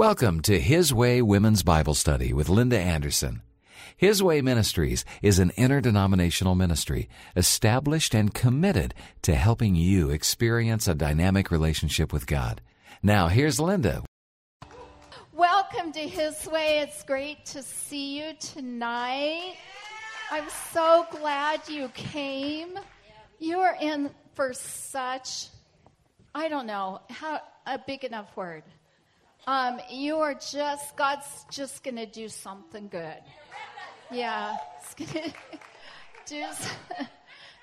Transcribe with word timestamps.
Welcome 0.00 0.40
to 0.44 0.58
His 0.58 0.94
Way 0.94 1.20
Women's 1.20 1.62
Bible 1.62 1.92
Study 1.92 2.32
with 2.32 2.48
Linda 2.48 2.78
Anderson. 2.78 3.42
His 3.98 4.22
Way 4.22 4.40
Ministries 4.40 5.04
is 5.20 5.38
an 5.38 5.52
interdenominational 5.58 6.54
ministry 6.54 7.06
established 7.36 8.14
and 8.14 8.32
committed 8.32 8.94
to 9.20 9.34
helping 9.34 9.74
you 9.74 10.08
experience 10.08 10.88
a 10.88 10.94
dynamic 10.94 11.50
relationship 11.50 12.14
with 12.14 12.26
God. 12.26 12.62
Now, 13.02 13.28
here's 13.28 13.60
Linda. 13.60 14.02
Welcome 15.34 15.92
to 15.92 16.00
His 16.00 16.46
Way. 16.46 16.78
It's 16.78 17.02
great 17.02 17.44
to 17.44 17.62
see 17.62 18.20
you 18.20 18.32
tonight. 18.40 19.56
I'm 20.30 20.48
so 20.72 21.06
glad 21.10 21.68
you 21.68 21.90
came. 21.90 22.70
You 23.38 23.58
are 23.58 23.76
in 23.78 24.08
for 24.32 24.54
such, 24.54 25.48
I 26.34 26.48
don't 26.48 26.66
know, 26.66 27.02
how 27.10 27.40
a 27.66 27.78
big 27.78 28.04
enough 28.04 28.34
word. 28.34 28.62
Um, 29.46 29.80
you 29.90 30.16
are 30.18 30.34
just, 30.34 30.96
God's 30.96 31.46
just 31.50 31.82
going 31.82 31.96
to 31.96 32.06
do 32.06 32.28
something 32.28 32.88
good. 32.88 33.18
Yeah, 34.10 34.56
it's 34.78 34.94
going 34.94 35.30
to 36.26 36.26
do 36.26 36.44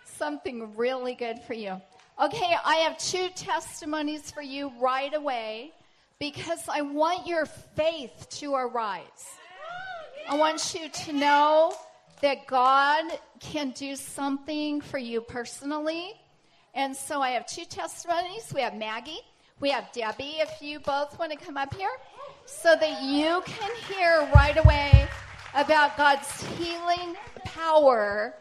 something 0.05 0.75
really 0.75 1.13
good 1.13 1.39
for 1.45 1.53
you. 1.53 1.79
Okay, 2.21 2.55
I 2.65 2.77
have 2.77 2.97
two 2.97 3.29
testimonies 3.35 4.31
for 4.31 4.41
you 4.41 4.71
right 4.79 5.13
away 5.13 5.71
because 6.19 6.67
I 6.67 6.81
want 6.81 7.27
your 7.27 7.45
faith 7.45 8.27
to 8.39 8.55
arise. 8.55 9.35
I 10.27 10.35
want 10.35 10.73
you 10.73 10.89
to 10.89 11.13
know 11.13 11.75
that 12.21 12.47
God 12.47 13.05
can 13.39 13.69
do 13.71 13.95
something 13.95 14.81
for 14.81 14.97
you 14.97 15.21
personally. 15.21 16.13
And 16.73 16.95
so 16.95 17.21
I 17.21 17.31
have 17.31 17.45
two 17.45 17.65
testimonies. 17.65 18.51
We 18.53 18.61
have 18.61 18.75
Maggie 18.75 19.21
we 19.59 19.71
have 19.71 19.91
Debbie, 19.91 20.35
if 20.39 20.61
you 20.61 20.79
both 20.79 21.17
want 21.17 21.31
to 21.31 21.37
come 21.37 21.57
up 21.57 21.73
here, 21.73 21.89
so 22.45 22.75
that 22.75 23.01
you 23.01 23.41
can 23.45 23.71
hear 23.87 24.29
right 24.33 24.57
away 24.57 25.07
about 25.55 25.97
God's 25.97 26.45
healing 26.57 27.15
power 27.43 28.35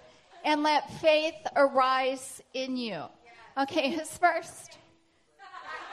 and 0.44 0.62
let 0.62 0.92
faith 1.00 1.34
arise 1.56 2.42
in 2.52 2.76
you. 2.76 3.04
Okay, 3.58 3.92
who's 3.92 4.16
first? 4.18 4.78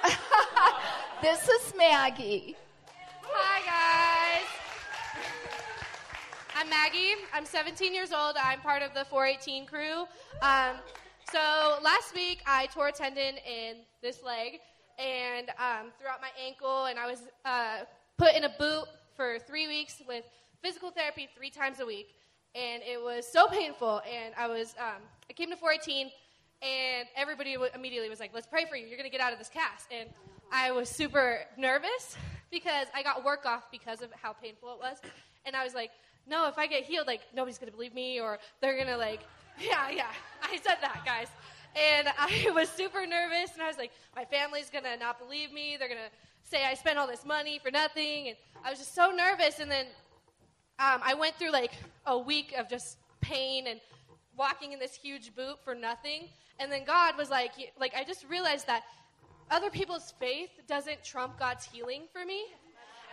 this 1.21 1.47
is 1.47 1.73
Maggie. 1.77 2.57
Hi, 3.21 4.41
guys. 4.41 4.47
I'm 6.55 6.69
Maggie. 6.69 7.15
I'm 7.33 7.45
17 7.45 7.93
years 7.93 8.11
old. 8.11 8.35
I'm 8.43 8.59
part 8.59 8.83
of 8.83 8.93
the 8.93 9.05
418 9.05 9.65
crew. 9.65 10.01
Um, 10.41 10.75
so 11.31 11.77
last 11.81 12.13
week, 12.13 12.41
I 12.45 12.67
tore 12.67 12.89
a 12.89 12.91
tendon 12.91 13.35
in 13.37 13.77
this 14.01 14.21
leg, 14.21 14.59
and 14.99 15.49
um, 15.51 15.91
throughout 15.99 16.21
my 16.21 16.29
ankle, 16.43 16.85
and 16.85 16.99
I 16.99 17.07
was 17.07 17.19
uh, 17.45 17.85
put 18.17 18.35
in 18.35 18.43
a 18.43 18.49
boot 18.49 18.85
for 19.15 19.39
three 19.39 19.67
weeks 19.67 20.01
with 20.07 20.25
physical 20.61 20.91
therapy 20.91 21.27
three 21.35 21.49
times 21.49 21.79
a 21.79 21.85
week, 21.85 22.15
and 22.55 22.81
it 22.83 23.01
was 23.01 23.27
so 23.27 23.47
painful. 23.47 24.01
And 24.09 24.33
I 24.37 24.47
was, 24.47 24.75
um, 24.79 25.01
I 25.29 25.33
came 25.33 25.49
to 25.49 25.55
418, 25.55 26.09
and 26.61 27.07
everybody 27.15 27.53
w- 27.53 27.71
immediately 27.75 28.09
was 28.09 28.19
like, 28.19 28.31
"Let's 28.33 28.47
pray 28.47 28.65
for 28.65 28.75
you. 28.75 28.87
You're 28.87 28.97
gonna 28.97 29.09
get 29.09 29.21
out 29.21 29.33
of 29.33 29.39
this 29.39 29.49
cast." 29.49 29.91
And 29.91 30.09
I 30.51 30.71
was 30.71 30.89
super 30.89 31.41
nervous 31.57 32.15
because 32.51 32.87
I 32.93 33.03
got 33.03 33.23
work 33.23 33.45
off 33.45 33.69
because 33.71 34.01
of 34.01 34.11
how 34.21 34.33
painful 34.33 34.73
it 34.73 34.79
was, 34.79 34.97
and 35.45 35.55
I 35.55 35.63
was 35.63 35.73
like, 35.73 35.91
"No, 36.27 36.47
if 36.47 36.57
I 36.57 36.67
get 36.67 36.83
healed, 36.83 37.07
like 37.07 37.21
nobody's 37.33 37.57
gonna 37.57 37.71
believe 37.71 37.93
me, 37.93 38.19
or 38.19 38.39
they're 38.61 38.77
gonna 38.77 38.97
like." 38.97 39.21
Yeah, 39.59 39.91
yeah. 39.91 40.07
I 40.41 40.57
said 40.57 40.77
that, 40.81 41.03
guys. 41.05 41.27
And 41.75 42.07
I 42.17 42.51
was 42.53 42.69
super 42.69 43.05
nervous, 43.05 43.53
and 43.53 43.61
I 43.61 43.67
was 43.67 43.77
like, 43.77 43.91
my 44.15 44.25
family's 44.25 44.69
gonna 44.69 44.97
not 44.97 45.19
believe 45.19 45.51
me. 45.51 45.77
They're 45.77 45.87
gonna 45.89 46.11
say 46.43 46.63
I 46.65 46.73
spent 46.75 46.99
all 46.99 47.07
this 47.07 47.25
money 47.25 47.59
for 47.63 47.71
nothing. 47.71 48.29
And 48.29 48.37
I 48.63 48.69
was 48.69 48.79
just 48.79 48.93
so 48.93 49.11
nervous. 49.11 49.59
And 49.59 49.69
then 49.69 49.85
um, 50.79 51.01
I 51.03 51.13
went 51.13 51.35
through 51.35 51.51
like 51.51 51.71
a 52.05 52.17
week 52.17 52.53
of 52.57 52.69
just 52.69 52.97
pain 53.21 53.67
and 53.67 53.79
walking 54.37 54.71
in 54.73 54.79
this 54.79 54.95
huge 54.95 55.35
boot 55.35 55.57
for 55.63 55.73
nothing. 55.73 56.29
And 56.59 56.71
then 56.71 56.83
God 56.85 57.17
was 57.17 57.29
like, 57.29 57.53
like 57.79 57.93
I 57.95 58.03
just 58.03 58.25
realized 58.29 58.67
that 58.67 58.83
other 59.49 59.69
people's 59.69 60.13
faith 60.19 60.49
doesn't 60.67 61.03
trump 61.03 61.39
God's 61.39 61.65
healing 61.65 62.03
for 62.11 62.25
me. 62.25 62.45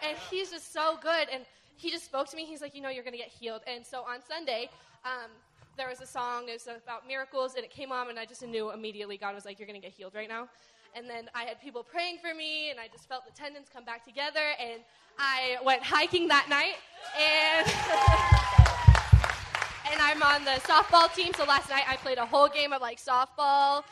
And 0.07 0.17
He's 0.31 0.51
just 0.51 0.73
so 0.73 0.99
good. 1.03 1.29
And 1.33 1.45
He 1.77 1.91
just 1.91 2.05
spoke 2.05 2.29
to 2.29 2.37
me. 2.37 2.45
He's 2.45 2.61
like, 2.61 2.75
you 2.75 2.83
know, 2.83 2.89
you're 2.91 3.05
gonna 3.05 3.17
get 3.17 3.29
healed. 3.29 3.63
And 3.67 3.87
so 3.87 4.01
on 4.03 4.21
Sunday. 4.29 4.69
Um, 5.05 5.31
there 5.81 5.89
was 5.89 6.03
a 6.03 6.07
song, 6.07 6.47
it 6.47 6.53
was 6.53 6.67
about 6.67 7.09
miracles, 7.09 7.55
and 7.55 7.65
it 7.65 7.71
came 7.71 7.91
on, 7.91 8.11
and 8.11 8.19
I 8.19 8.27
just 8.27 8.47
knew 8.47 8.71
immediately 8.71 9.17
God 9.17 9.35
was 9.35 9.47
like, 9.47 9.59
You're 9.59 9.67
going 9.67 9.81
to 9.81 9.87
get 9.87 9.97
healed 9.97 10.15
right 10.15 10.29
now. 10.29 10.47
And 10.95 11.09
then 11.09 11.31
I 11.35 11.45
had 11.45 11.59
people 11.59 11.83
praying 11.83 12.19
for 12.21 12.35
me, 12.35 12.69
and 12.69 12.79
I 12.79 12.87
just 12.89 13.09
felt 13.09 13.25
the 13.25 13.33
tendons 13.33 13.69
come 13.73 13.87
back 13.87 14.05
together, 14.05 14.53
and 14.61 14.83
I 15.19 15.57
went 15.65 15.83
hiking 15.83 16.29
that 16.29 16.51
night, 16.51 16.75
and. 17.19 17.67
and 19.91 19.99
I'm 20.03 20.23
on 20.23 20.45
the 20.45 20.61
softball 20.69 21.11
team, 21.15 21.33
so 21.35 21.45
last 21.45 21.71
night 21.71 21.85
I 21.89 21.97
played 21.97 22.19
a 22.19 22.27
whole 22.27 22.49
game 22.49 22.75
of 22.75 22.83
like 22.83 23.01
softball. 23.01 23.83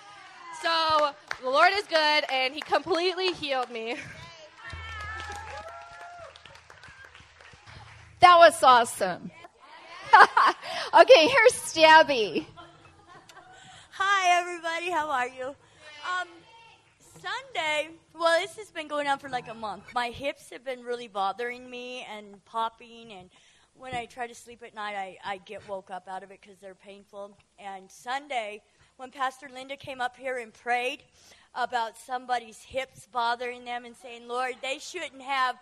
So 0.63 1.13
the 1.43 1.49
Lord 1.49 1.73
is 1.73 1.87
good, 1.87 2.25
and 2.31 2.53
He 2.53 2.61
completely 2.61 3.33
healed 3.33 3.71
me. 3.71 3.97
That 8.21 8.37
was 8.37 8.63
awesome. 8.63 9.31
okay, 11.01 11.29
here's 11.29 11.73
Debbie. 11.73 12.47
Hi, 13.93 14.41
everybody. 14.41 14.91
How 14.91 15.11
are 15.11 15.29
you? 15.29 15.47
Um, 15.47 16.29
Sunday, 17.21 17.91
well, 18.19 18.41
this 18.41 18.57
has 18.57 18.71
been 18.71 18.89
going 18.89 19.07
on 19.09 19.19
for 19.19 19.29
like 19.29 19.49
a 19.49 19.55
month. 19.55 19.85
My 19.95 20.09
hips 20.09 20.51
have 20.51 20.65
been 20.65 20.83
really 20.83 21.09
bothering 21.09 21.69
me 21.69 22.07
and 22.11 22.43
popping, 22.45 23.13
and 23.13 23.29
when 23.77 23.95
I 23.95 24.07
try 24.07 24.27
to 24.27 24.35
sleep 24.35 24.63
at 24.65 24.75
night, 24.75 24.95
I, 24.97 25.19
I 25.25 25.37
get 25.39 25.67
woke 25.69 25.91
up 25.91 26.09
out 26.09 26.23
of 26.23 26.31
it 26.31 26.41
because 26.41 26.59
they're 26.59 26.75
painful. 26.75 27.37
And 27.59 27.91
Sunday, 27.91 28.63
when 28.97 29.11
Pastor 29.11 29.49
Linda 29.53 29.77
came 29.77 30.01
up 30.01 30.17
here 30.17 30.39
and 30.39 30.53
prayed 30.53 31.03
about 31.55 31.97
somebody's 31.97 32.63
hips 32.63 33.09
bothering 33.11 33.65
them 33.65 33.85
and 33.85 33.97
saying, 33.97 34.29
Lord, 34.29 34.55
they 34.63 34.79
shouldn't 34.79 35.23
have 35.23 35.57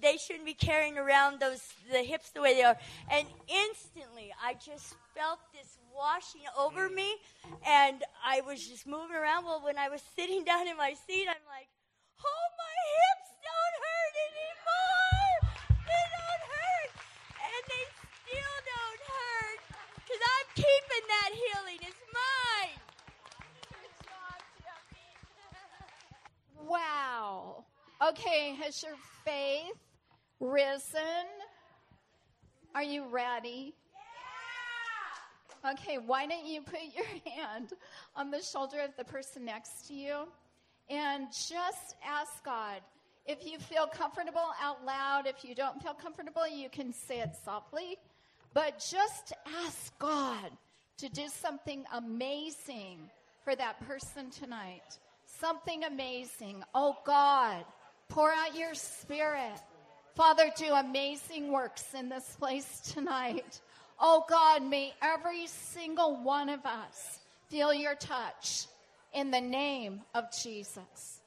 they 0.00 0.16
shouldn't 0.16 0.46
be 0.46 0.54
carrying 0.54 0.96
around 0.96 1.40
those 1.40 1.62
the 1.92 2.02
hips 2.02 2.30
the 2.30 2.40
way 2.40 2.54
they 2.54 2.62
are. 2.62 2.76
And 3.10 3.26
instantly, 3.48 4.32
I 4.42 4.54
just 4.54 4.96
felt 5.14 5.40
this 5.52 5.78
washing 5.94 6.42
over 6.58 6.88
mm. 6.88 6.94
me, 6.94 7.16
and 7.66 8.02
I 8.24 8.40
was 8.40 8.66
just 8.66 8.86
moving 8.86 9.16
around. 9.16 9.44
Well, 9.44 9.62
when 9.62 9.78
I 9.78 9.88
was 9.88 10.02
sitting 10.16 10.44
down 10.50 10.68
in 10.68 10.76
my 10.76 10.94
seat, 11.06 11.28
I'm 11.28 11.46
like, 11.48 11.68
"Oh, 12.24 12.46
my 12.56 12.76
hips 12.96 13.30
don't 13.44 13.76
hurt 13.84 14.14
anymore. 14.28 15.32
They 15.84 16.04
don't 16.16 16.44
hurt, 16.52 16.92
and 17.44 17.62
they 17.68 17.84
still 18.24 18.56
don't 18.72 19.02
hurt 19.12 19.60
because 20.00 20.22
I'm 20.24 20.48
keeping 20.56 21.04
that 21.08 21.30
healing. 21.32 21.80
It's 21.84 22.04
mine." 22.12 22.80
Wow. 26.66 27.55
Okay, 28.02 28.54
has 28.62 28.82
your 28.82 28.92
faith 29.24 29.72
risen? 30.38 31.00
Are 32.74 32.82
you 32.82 33.06
ready? 33.08 33.72
Yeah! 35.64 35.72
Okay, 35.72 35.96
why 35.96 36.26
don't 36.26 36.44
you 36.44 36.60
put 36.60 36.80
your 36.94 37.06
hand 37.34 37.72
on 38.14 38.30
the 38.30 38.42
shoulder 38.42 38.80
of 38.80 38.90
the 38.98 39.04
person 39.04 39.46
next 39.46 39.88
to 39.88 39.94
you 39.94 40.24
and 40.90 41.28
just 41.28 41.96
ask 42.06 42.44
God. 42.44 42.82
If 43.24 43.46
you 43.46 43.58
feel 43.58 43.86
comfortable 43.86 44.52
out 44.62 44.84
loud, 44.84 45.26
if 45.26 45.42
you 45.42 45.54
don't 45.54 45.82
feel 45.82 45.94
comfortable, 45.94 46.46
you 46.46 46.68
can 46.68 46.92
say 46.92 47.20
it 47.20 47.34
softly. 47.46 47.96
But 48.52 48.78
just 48.78 49.32
ask 49.64 49.98
God 49.98 50.50
to 50.98 51.08
do 51.08 51.28
something 51.28 51.84
amazing 51.94 52.98
for 53.42 53.56
that 53.56 53.86
person 53.88 54.30
tonight. 54.30 54.98
Something 55.24 55.84
amazing. 55.84 56.62
Oh 56.74 56.96
God, 57.06 57.64
Pour 58.08 58.30
out 58.30 58.56
your 58.56 58.74
spirit. 58.74 59.60
Father, 60.14 60.50
do 60.56 60.72
amazing 60.72 61.52
works 61.52 61.92
in 61.94 62.08
this 62.08 62.36
place 62.38 62.80
tonight. 62.80 63.60
Oh 64.00 64.24
God, 64.28 64.62
may 64.62 64.94
every 65.02 65.46
single 65.46 66.22
one 66.22 66.48
of 66.48 66.64
us 66.64 67.20
feel 67.48 67.72
your 67.72 67.94
touch 67.94 68.66
in 69.12 69.30
the 69.30 69.40
name 69.40 70.00
of 70.14 70.24
Jesus. 70.42 71.20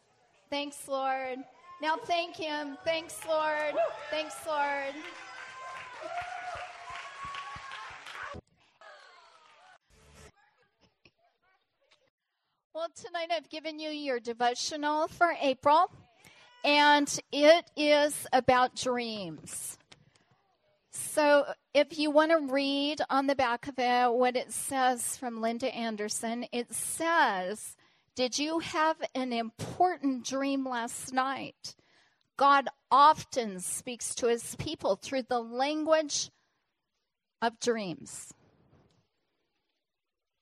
Thanks, 0.50 0.88
Lord. 0.88 1.40
Now 1.82 1.98
thank 1.98 2.36
Him. 2.36 2.78
Thanks, 2.84 3.18
Lord. 3.28 3.76
Thanks, 4.10 4.36
Lord. 4.48 4.96
Well, 12.74 12.88
tonight 12.96 13.30
I've 13.36 13.50
given 13.50 13.80
you 13.80 13.90
your 13.90 14.20
devotional 14.20 15.08
for 15.08 15.36
April 15.42 15.92
and 16.64 17.20
it 17.32 17.70
is 17.76 18.28
about 18.34 18.76
dreams. 18.76 19.78
So, 20.92 21.46
if 21.74 21.98
you 21.98 22.12
want 22.12 22.32
to 22.32 22.52
read 22.54 23.02
on 23.10 23.28
the 23.28 23.36
back 23.36 23.68
of 23.68 23.76
it 23.78 24.14
what 24.14 24.36
it 24.36 24.52
says 24.52 25.18
from 25.18 25.42
Linda 25.42 25.74
Anderson, 25.74 26.46
it 26.52 26.74
says, 26.74 27.76
Did 28.16 28.38
you 28.38 28.60
have 28.60 28.98
an 29.16 29.32
important 29.34 30.26
dream 30.26 30.68
last 30.68 31.14
night? 31.14 31.76
God 32.38 32.68
often 32.90 33.60
speaks 33.60 34.16
to 34.16 34.28
his 34.28 34.56
people 34.56 34.96
through 34.96 35.24
the 35.24 35.42
language 35.42 36.30
of 37.42 37.60
dreams, 37.60 38.34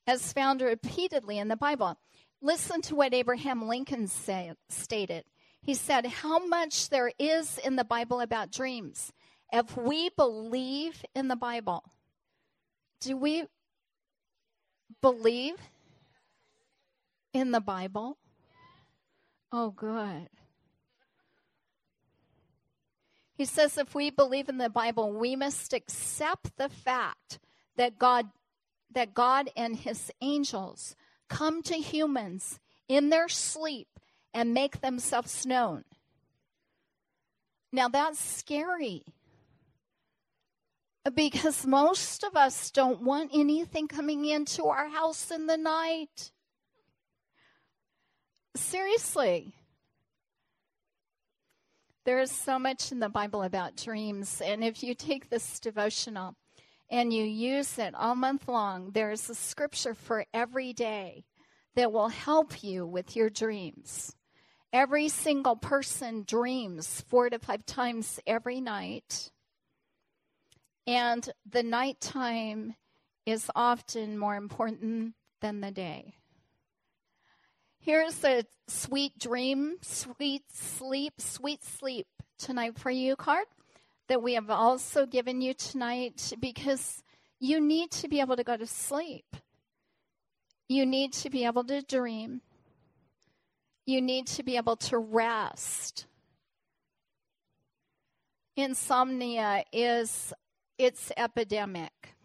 as 0.06 0.34
found 0.34 0.62
repeatedly 0.62 1.40
in 1.40 1.48
the 1.48 1.56
Bible. 1.56 1.98
Listen 2.42 2.82
to 2.84 2.96
what 2.96 3.14
Abraham 3.14 3.68
Lincoln 3.68 4.08
say, 4.08 4.54
stated. 4.70 5.24
He 5.68 5.74
said, 5.74 6.06
How 6.06 6.48
much 6.48 6.88
there 6.88 7.12
is 7.20 7.58
in 7.58 7.76
the 7.76 7.84
Bible 7.84 8.22
about 8.22 8.54
dreams. 8.54 9.12
If 9.52 9.76
we 9.76 10.10
believe 10.16 11.04
in 11.14 11.28
the 11.28 11.36
Bible, 11.36 11.84
do 13.02 13.18
we 13.18 13.44
believe 15.02 15.56
in 17.34 17.52
the 17.52 17.60
Bible? 17.60 18.18
Oh, 19.52 19.72
good. 19.72 20.30
He 23.36 23.44
says 23.44 23.78
if 23.78 23.94
we 23.94 24.10
believe 24.10 24.48
in 24.48 24.60
the 24.60 24.70
Bible, 24.70 25.12
we 25.12 25.36
must 25.36 25.74
accept 25.74 26.56
the 26.56 26.70
fact 26.70 27.40
that 27.76 28.00
God 28.00 28.28
that 28.94 29.14
God 29.14 29.50
and 29.58 29.76
his 29.76 30.12
angels 30.22 30.96
come 31.28 31.62
to 31.64 31.76
humans 31.76 32.58
in 32.88 33.10
their 33.10 33.28
sleep 33.28 33.90
and 34.34 34.54
make 34.54 34.82
themselves 34.82 35.46
known. 35.46 35.84
Now 37.72 37.88
that's 37.90 38.20
scary. 38.20 39.04
Because 41.14 41.66
most 41.66 42.24
of 42.24 42.36
us 42.36 42.70
don't 42.72 43.02
want 43.02 43.32
anything 43.34 43.88
coming 43.88 44.26
into 44.26 44.66
our 44.66 44.90
house 44.90 45.32
in 45.32 45.48
the 45.48 45.58
night. 45.58 46.32
Seriously. 48.56 49.54
There 52.04 52.20
is 52.20 52.32
so 52.32 52.58
much 52.58 52.92
in 52.92 53.00
the 53.00 53.10
Bible 53.10 53.44
about 53.44 53.76
dreams. 53.76 54.42
And 54.42 54.64
if 54.64 54.82
you 54.82 54.96
take 54.96 55.30
this 55.30 55.60
devotional 55.60 56.36
and 56.90 57.14
you 57.14 57.24
use 57.24 57.78
it 57.78 57.94
all 57.96 58.16
month 58.16 58.48
long, 58.48 58.92
there 58.92 59.12
is 59.12 59.30
a 59.30 59.36
scripture 59.36 59.94
for 59.94 60.26
every 60.34 60.74
day 60.74 61.26
that 61.78 61.92
will 61.92 62.08
help 62.08 62.64
you 62.64 62.88
with 62.88 63.16
your 63.16 63.30
dreams. 63.30 64.16
Every 64.74 65.10
single 65.10 65.56
person 65.56 66.24
dreams 66.28 67.02
four 67.08 67.30
to 67.30 67.38
five 67.38 67.68
times 67.68 68.20
every 68.26 68.60
night. 68.60 69.32
And 70.88 71.30
the 71.48 71.62
nighttime 71.62 72.74
is 73.28 73.52
often 73.56 74.18
more 74.18 74.36
important 74.36 75.14
than 75.40 75.62
the 75.62 75.70
day. 75.70 76.16
Here's 77.80 78.24
a 78.24 78.44
sweet 78.68 79.20
dream, 79.20 79.76
sweet 79.84 80.46
sleep, 80.52 81.14
sweet 81.20 81.64
sleep 81.64 82.08
tonight 82.40 82.80
for 82.80 82.90
you 82.90 83.16
card 83.16 83.46
that 84.08 84.24
we 84.24 84.34
have 84.34 84.50
also 84.50 85.06
given 85.06 85.42
you 85.42 85.54
tonight 85.54 86.34
because 86.40 87.04
you 87.40 87.62
need 87.62 87.92
to 87.92 88.08
be 88.08 88.20
able 88.20 88.36
to 88.36 88.44
go 88.44 88.58
to 88.58 88.66
sleep. 88.66 89.36
You 90.70 90.86
need 90.86 91.14
to 91.14 91.30
be 91.30 91.46
able 91.46 91.64
to 91.66 91.82
dream. 91.82 92.42
You 93.86 94.02
need 94.02 94.28
to 94.28 94.44
be 94.44 94.58
able 94.58 94.76
to 94.78 94.98
rest. 94.98 96.08
Insomnia 98.56 99.64
is 99.72 100.34
it's 100.78 101.12
epidemic. 101.16 102.16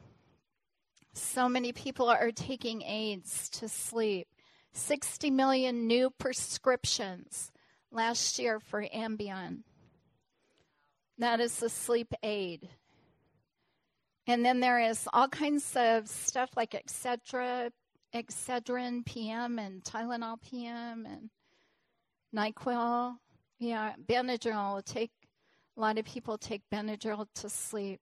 So 1.15 1.49
many 1.49 1.73
people 1.73 2.09
are 2.09 2.33
taking 2.33 2.83
aids 2.83 3.49
to 3.51 3.69
sleep. 3.69 4.29
60 4.73 5.31
million 5.31 5.87
new 5.87 6.11
prescriptions 6.11 7.53
last 7.91 8.39
year 8.39 8.59
for 8.59 8.83
Ambien. 8.83 9.59
That 11.19 11.41
is 11.41 11.57
the 11.57 11.69
sleep 11.69 12.15
aid. 12.23 12.69
And 14.27 14.45
then 14.45 14.61
there 14.61 14.81
is 14.81 15.07
all 15.13 15.29
kinds 15.29 15.77
of 15.77 16.09
stuff 16.09 16.51
like 16.57 16.71
Excedrin, 16.71 17.71
Excedrin 18.15 19.05
PM 19.05 19.59
and 19.59 19.83
Tylenol 19.83 20.41
PM 20.43 21.07
and 21.07 21.31
NyQuil. 22.35 23.17
Yeah, 23.59 23.93
Benadryl. 24.07 24.85
Take 24.85 25.13
a 25.77 25.81
lot 25.81 25.99
of 25.99 26.05
people 26.05 26.37
take 26.37 26.63
Benadryl 26.73 27.27
to 27.37 27.49
sleep. 27.49 28.01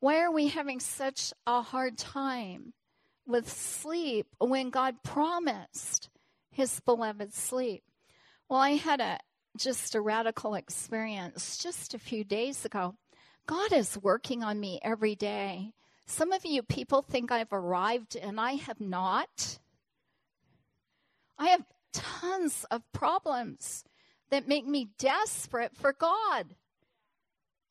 Why 0.00 0.20
are 0.20 0.32
we 0.32 0.48
having 0.48 0.80
such 0.80 1.32
a 1.46 1.62
hard 1.62 1.96
time 1.96 2.72
with 3.26 3.48
sleep 3.48 4.26
when 4.38 4.70
God 4.70 4.96
promised 5.04 6.10
his 6.50 6.80
beloved 6.80 7.32
sleep? 7.32 7.84
Well, 8.48 8.60
I 8.60 8.70
had 8.70 9.00
a 9.00 9.18
just 9.56 9.94
a 9.94 10.00
radical 10.00 10.54
experience 10.54 11.58
just 11.58 11.94
a 11.94 11.98
few 11.98 12.24
days 12.24 12.64
ago. 12.64 12.96
God 13.46 13.72
is 13.72 13.98
working 14.02 14.42
on 14.42 14.58
me 14.58 14.80
every 14.82 15.14
day. 15.14 15.72
Some 16.12 16.32
of 16.32 16.44
you 16.44 16.62
people 16.62 17.00
think 17.00 17.32
I've 17.32 17.54
arrived 17.54 18.16
and 18.16 18.38
I 18.38 18.52
have 18.52 18.82
not. 18.82 19.58
I 21.38 21.48
have 21.48 21.64
tons 21.94 22.66
of 22.70 22.82
problems 22.92 23.82
that 24.30 24.46
make 24.46 24.66
me 24.66 24.90
desperate 24.98 25.74
for 25.74 25.94
God 25.94 26.54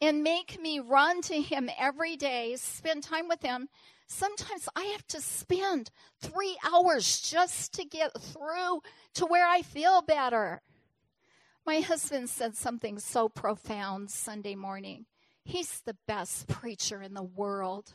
and 0.01 0.23
make 0.23 0.59
me 0.59 0.79
run 0.79 1.21
to 1.21 1.39
Him 1.39 1.69
every 1.77 2.15
day, 2.17 2.55
spend 2.55 3.03
time 3.03 3.27
with 3.27 3.43
Him. 3.43 3.69
Sometimes 4.07 4.67
I 4.75 4.85
have 4.85 5.05
to 5.09 5.21
spend 5.21 5.91
three 6.19 6.57
hours 6.73 7.21
just 7.21 7.75
to 7.75 7.85
get 7.85 8.19
through 8.19 8.81
to 9.13 9.27
where 9.27 9.47
I 9.47 9.61
feel 9.61 10.01
better. 10.01 10.63
My 11.63 11.81
husband 11.81 12.27
said 12.27 12.57
something 12.57 12.97
so 12.97 13.29
profound 13.29 14.09
Sunday 14.09 14.55
morning. 14.55 15.05
He's 15.45 15.81
the 15.81 15.97
best 16.07 16.47
preacher 16.47 17.03
in 17.03 17.13
the 17.13 17.21
world. 17.21 17.93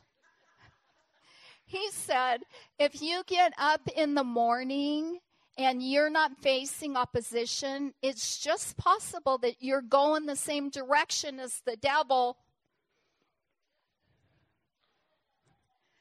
He 1.66 1.90
said, 1.90 2.42
if 2.78 3.02
you 3.02 3.22
get 3.26 3.52
up 3.58 3.88
in 3.96 4.14
the 4.14 4.24
morning 4.24 5.18
and 5.58 5.82
you're 5.82 6.10
not 6.10 6.38
facing 6.38 6.96
opposition, 6.96 7.92
it's 8.02 8.38
just 8.38 8.76
possible 8.76 9.36
that 9.38 9.56
you're 9.58 9.82
going 9.82 10.26
the 10.26 10.36
same 10.36 10.70
direction 10.70 11.40
as 11.40 11.60
the 11.66 11.76
devil. 11.76 12.36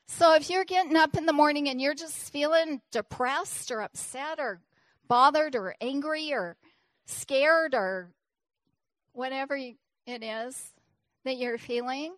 So 0.07 0.35
if 0.35 0.51
you're 0.51 0.65
getting 0.65 0.95
up 0.95 1.17
in 1.17 1.25
the 1.25 1.33
morning 1.33 1.67
and 1.67 1.81
you're 1.81 1.95
just 1.95 2.31
feeling 2.31 2.79
depressed 2.91 3.71
or 3.71 3.81
upset 3.81 4.39
or 4.39 4.61
bothered 5.07 5.55
or 5.55 5.75
angry 5.81 6.31
or 6.31 6.57
scared 7.07 7.73
or 7.73 8.11
whatever 9.13 9.55
it 9.57 10.23
is 10.23 10.73
that 11.23 11.37
you're 11.37 11.57
feeling, 11.57 12.15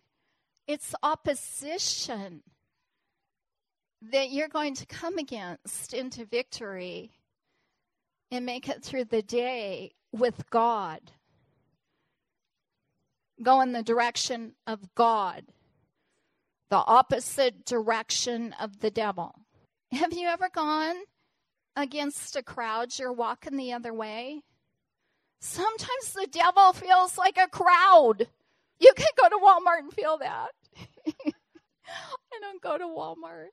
it's 0.66 0.94
opposition 1.02 2.42
that 4.02 4.30
you're 4.30 4.48
going 4.48 4.74
to 4.74 4.86
come 4.86 5.18
against 5.18 5.92
into 5.92 6.24
victory 6.24 7.10
and 8.30 8.46
make 8.46 8.68
it 8.68 8.82
through 8.82 9.06
the 9.06 9.22
day 9.22 9.92
with 10.12 10.48
God. 10.50 11.00
Go 13.42 13.60
in 13.60 13.72
the 13.72 13.82
direction 13.82 14.54
of 14.66 14.94
God, 14.94 15.44
the 16.70 16.76
opposite 16.76 17.64
direction 17.64 18.54
of 18.60 18.80
the 18.80 18.90
devil. 18.90 19.34
Have 19.92 20.12
you 20.12 20.28
ever 20.28 20.48
gone 20.52 20.96
against 21.76 22.36
a 22.36 22.42
crowd? 22.42 22.98
You're 22.98 23.12
walking 23.12 23.56
the 23.56 23.72
other 23.72 23.94
way. 23.94 24.42
Sometimes 25.40 26.12
the 26.14 26.26
devil 26.30 26.72
feels 26.72 27.16
like 27.16 27.38
a 27.38 27.48
crowd. 27.48 28.26
You 28.80 28.92
can 28.96 29.06
go 29.16 29.28
to 29.28 29.36
Walmart 29.36 29.80
and 29.80 29.92
feel 29.92 30.18
that. 30.18 30.50
I 31.26 32.40
don't 32.40 32.60
go 32.60 32.76
to 32.76 32.84
Walmart. 32.84 33.48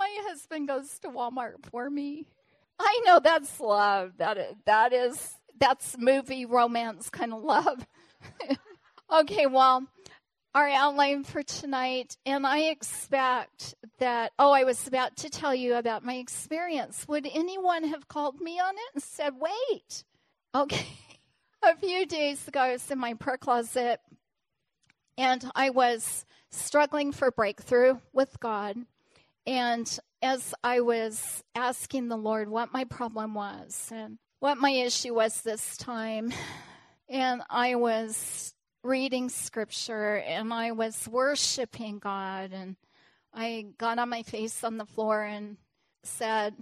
My 0.00 0.16
husband 0.22 0.66
goes 0.66 0.98
to 1.00 1.08
Walmart 1.08 1.66
for 1.70 1.90
me. 1.90 2.24
I 2.78 3.02
know 3.04 3.20
that's 3.20 3.60
love. 3.60 4.12
That 4.16 4.38
is, 4.38 4.54
that 4.64 4.94
is 4.94 5.34
that's 5.58 5.98
movie 5.98 6.46
romance 6.46 7.10
kind 7.10 7.34
of 7.34 7.42
love. 7.42 7.86
okay, 9.12 9.44
well, 9.44 9.86
our 10.54 10.70
outline 10.70 11.24
for 11.24 11.42
tonight, 11.42 12.16
and 12.24 12.46
I 12.46 12.70
expect 12.70 13.74
that. 13.98 14.32
Oh, 14.38 14.52
I 14.52 14.64
was 14.64 14.86
about 14.86 15.18
to 15.18 15.28
tell 15.28 15.54
you 15.54 15.74
about 15.74 16.02
my 16.02 16.14
experience. 16.14 17.06
Would 17.06 17.28
anyone 17.32 17.84
have 17.84 18.08
called 18.08 18.40
me 18.40 18.58
on 18.58 18.74
it 18.74 18.94
and 18.94 19.02
said, 19.02 19.34
"Wait"? 19.38 20.04
Okay. 20.54 20.86
A 21.62 21.76
few 21.76 22.06
days 22.06 22.48
ago, 22.48 22.60
I 22.60 22.72
was 22.72 22.90
in 22.90 22.98
my 22.98 23.12
prayer 23.12 23.36
closet, 23.36 24.00
and 25.18 25.44
I 25.54 25.68
was 25.68 26.24
struggling 26.50 27.12
for 27.12 27.30
breakthrough 27.30 27.98
with 28.14 28.40
God. 28.40 28.78
And 29.46 29.98
as 30.22 30.54
I 30.62 30.80
was 30.80 31.42
asking 31.54 32.08
the 32.08 32.16
Lord 32.16 32.48
what 32.48 32.72
my 32.72 32.84
problem 32.84 33.34
was 33.34 33.90
and 33.92 34.18
what 34.38 34.58
my 34.58 34.70
issue 34.70 35.14
was 35.14 35.42
this 35.42 35.76
time, 35.76 36.32
and 37.08 37.42
I 37.50 37.74
was 37.74 38.54
reading 38.82 39.28
scripture 39.28 40.16
and 40.16 40.52
I 40.52 40.72
was 40.72 41.06
worshiping 41.08 41.98
God, 41.98 42.52
and 42.52 42.76
I 43.34 43.66
got 43.78 43.98
on 43.98 44.08
my 44.08 44.22
face 44.22 44.64
on 44.64 44.78
the 44.78 44.86
floor 44.86 45.22
and 45.22 45.56
said, 46.02 46.54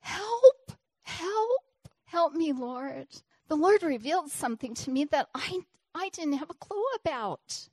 Help, 0.00 0.72
help, 1.02 1.88
help 2.04 2.34
me, 2.34 2.52
Lord. 2.52 3.06
the 3.48 3.56
Lord 3.56 3.82
revealed 3.82 4.30
something 4.30 4.74
to 4.74 4.90
me 4.90 5.04
that 5.04 5.28
I, 5.34 5.60
I 5.94 6.08
didn't 6.08 6.34
have 6.34 6.50
a 6.50 6.54
clue 6.54 6.84
about. 7.04 7.68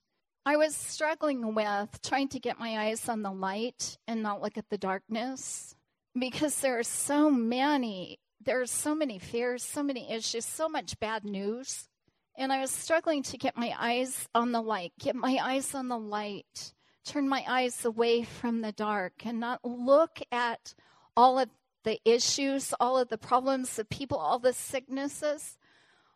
I 0.49 0.55
was 0.55 0.75
struggling 0.75 1.53
with 1.53 2.01
trying 2.01 2.29
to 2.29 2.39
get 2.39 2.57
my 2.57 2.87
eyes 2.87 3.07
on 3.07 3.21
the 3.21 3.31
light 3.31 3.99
and 4.07 4.23
not 4.23 4.41
look 4.41 4.57
at 4.57 4.67
the 4.67 4.79
darkness 4.79 5.75
because 6.17 6.59
there 6.59 6.79
are 6.79 6.83
so 6.83 7.29
many, 7.29 8.17
there 8.43 8.59
are 8.59 8.65
so 8.65 8.95
many 8.95 9.19
fears, 9.19 9.63
so 9.63 9.83
many 9.83 10.11
issues, 10.11 10.45
so 10.45 10.67
much 10.67 10.99
bad 10.99 11.23
news. 11.23 11.87
And 12.35 12.51
I 12.51 12.61
was 12.61 12.71
struggling 12.71 13.21
to 13.21 13.37
get 13.37 13.57
my 13.57 13.75
eyes 13.79 14.27
on 14.33 14.51
the 14.51 14.59
light, 14.59 14.91
get 14.99 15.13
my 15.13 15.37
eyes 15.39 15.75
on 15.75 15.87
the 15.87 15.99
light, 15.99 16.73
turn 17.05 17.29
my 17.29 17.45
eyes 17.47 17.85
away 17.85 18.23
from 18.23 18.61
the 18.61 18.71
dark, 18.71 19.27
and 19.27 19.39
not 19.39 19.63
look 19.63 20.19
at 20.31 20.73
all 21.15 21.37
of 21.37 21.49
the 21.83 21.99
issues, 22.05 22.73
all 22.79 22.97
of 22.97 23.09
the 23.09 23.19
problems, 23.19 23.75
the 23.75 23.85
people, 23.85 24.17
all 24.17 24.39
the 24.39 24.53
sicknesses, 24.53 25.58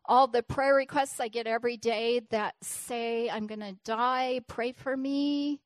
all 0.05 0.27
the 0.27 0.43
prayer 0.43 0.75
requests 0.75 1.19
I 1.19 1.27
get 1.27 1.47
every 1.47 1.77
day 1.77 2.21
that 2.31 2.55
say, 2.61 3.29
I'm 3.29 3.47
going 3.47 3.61
to 3.61 3.77
die, 3.85 4.41
pray 4.47 4.71
for 4.73 4.95
me. 4.95 5.61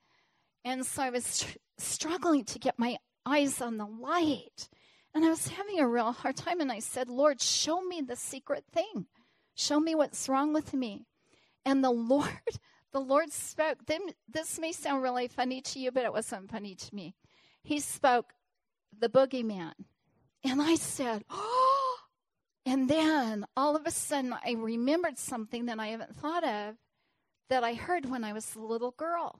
And 0.64 0.86
so 0.86 1.02
I 1.02 1.10
was 1.10 1.26
str- 1.26 1.58
struggling 1.78 2.46
to 2.46 2.60
get 2.60 2.78
my 2.78 2.98
eyes 3.26 3.62
on 3.62 3.78
the 3.78 3.86
light. 3.86 4.70
And 5.14 5.26
I 5.26 5.30
was 5.30 5.48
having 5.48 5.80
a 5.80 5.88
real 5.88 6.12
hard 6.12 6.38
time. 6.38 6.60
And 6.62 6.72
I 6.72 6.80
said, 6.80 7.10
Lord, 7.10 7.42
show 7.42 7.82
me 7.82 8.02
the 8.02 8.16
secret 8.16 8.66
thing. 8.72 9.08
Show 9.56 9.80
me 9.80 9.96
what's 9.96 10.30
wrong 10.30 10.54
with 10.54 10.74
me. 10.74 11.06
And 11.66 11.84
the 11.84 11.92
Lord, 11.92 12.30
the 12.94 13.00
Lord 13.00 13.32
spoke. 13.32 13.80
This 14.32 14.60
may 14.60 14.72
sound 14.72 15.02
really 15.02 15.28
funny 15.28 15.62
to 15.62 15.80
you, 15.80 15.92
but 15.92 16.06
it 16.06 16.14
wasn't 16.14 16.52
funny 16.52 16.76
to 16.76 16.96
me. 16.96 17.16
He 17.64 17.80
spoke, 17.80 18.34
the 18.98 19.10
boogeyman. 19.10 19.74
And 20.44 20.62
I 20.62 20.76
said, 20.76 21.24
Oh. 21.32 21.87
And 22.68 22.90
then 22.90 23.46
all 23.56 23.78
of 23.78 23.86
a 23.86 23.92
sudden, 23.92 24.34
I 24.34 24.52
remembered 24.58 25.18
something 25.18 25.68
that 25.68 25.80
I 25.80 25.88
haven't 25.88 26.18
thought 26.18 26.44
of 26.44 26.76
that 27.50 27.64
I 27.64 27.76
heard 27.76 28.10
when 28.10 28.26
I 28.26 28.34
was 28.34 28.56
a 28.56 28.60
little 28.60 28.92
girl. 28.92 29.40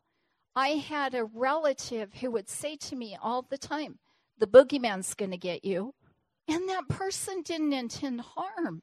I 0.56 0.70
had 0.70 1.14
a 1.14 1.26
relative 1.26 2.14
who 2.14 2.32
would 2.32 2.48
say 2.48 2.78
to 2.78 2.96
me 2.96 3.18
all 3.22 3.42
the 3.42 3.58
time, 3.58 4.00
The 4.38 4.48
boogeyman's 4.48 5.14
going 5.14 5.32
to 5.32 5.38
get 5.38 5.66
you. 5.66 5.94
And 6.48 6.70
that 6.70 6.88
person 6.88 7.42
didn't 7.42 7.74
intend 7.74 8.22
harm. 8.22 8.82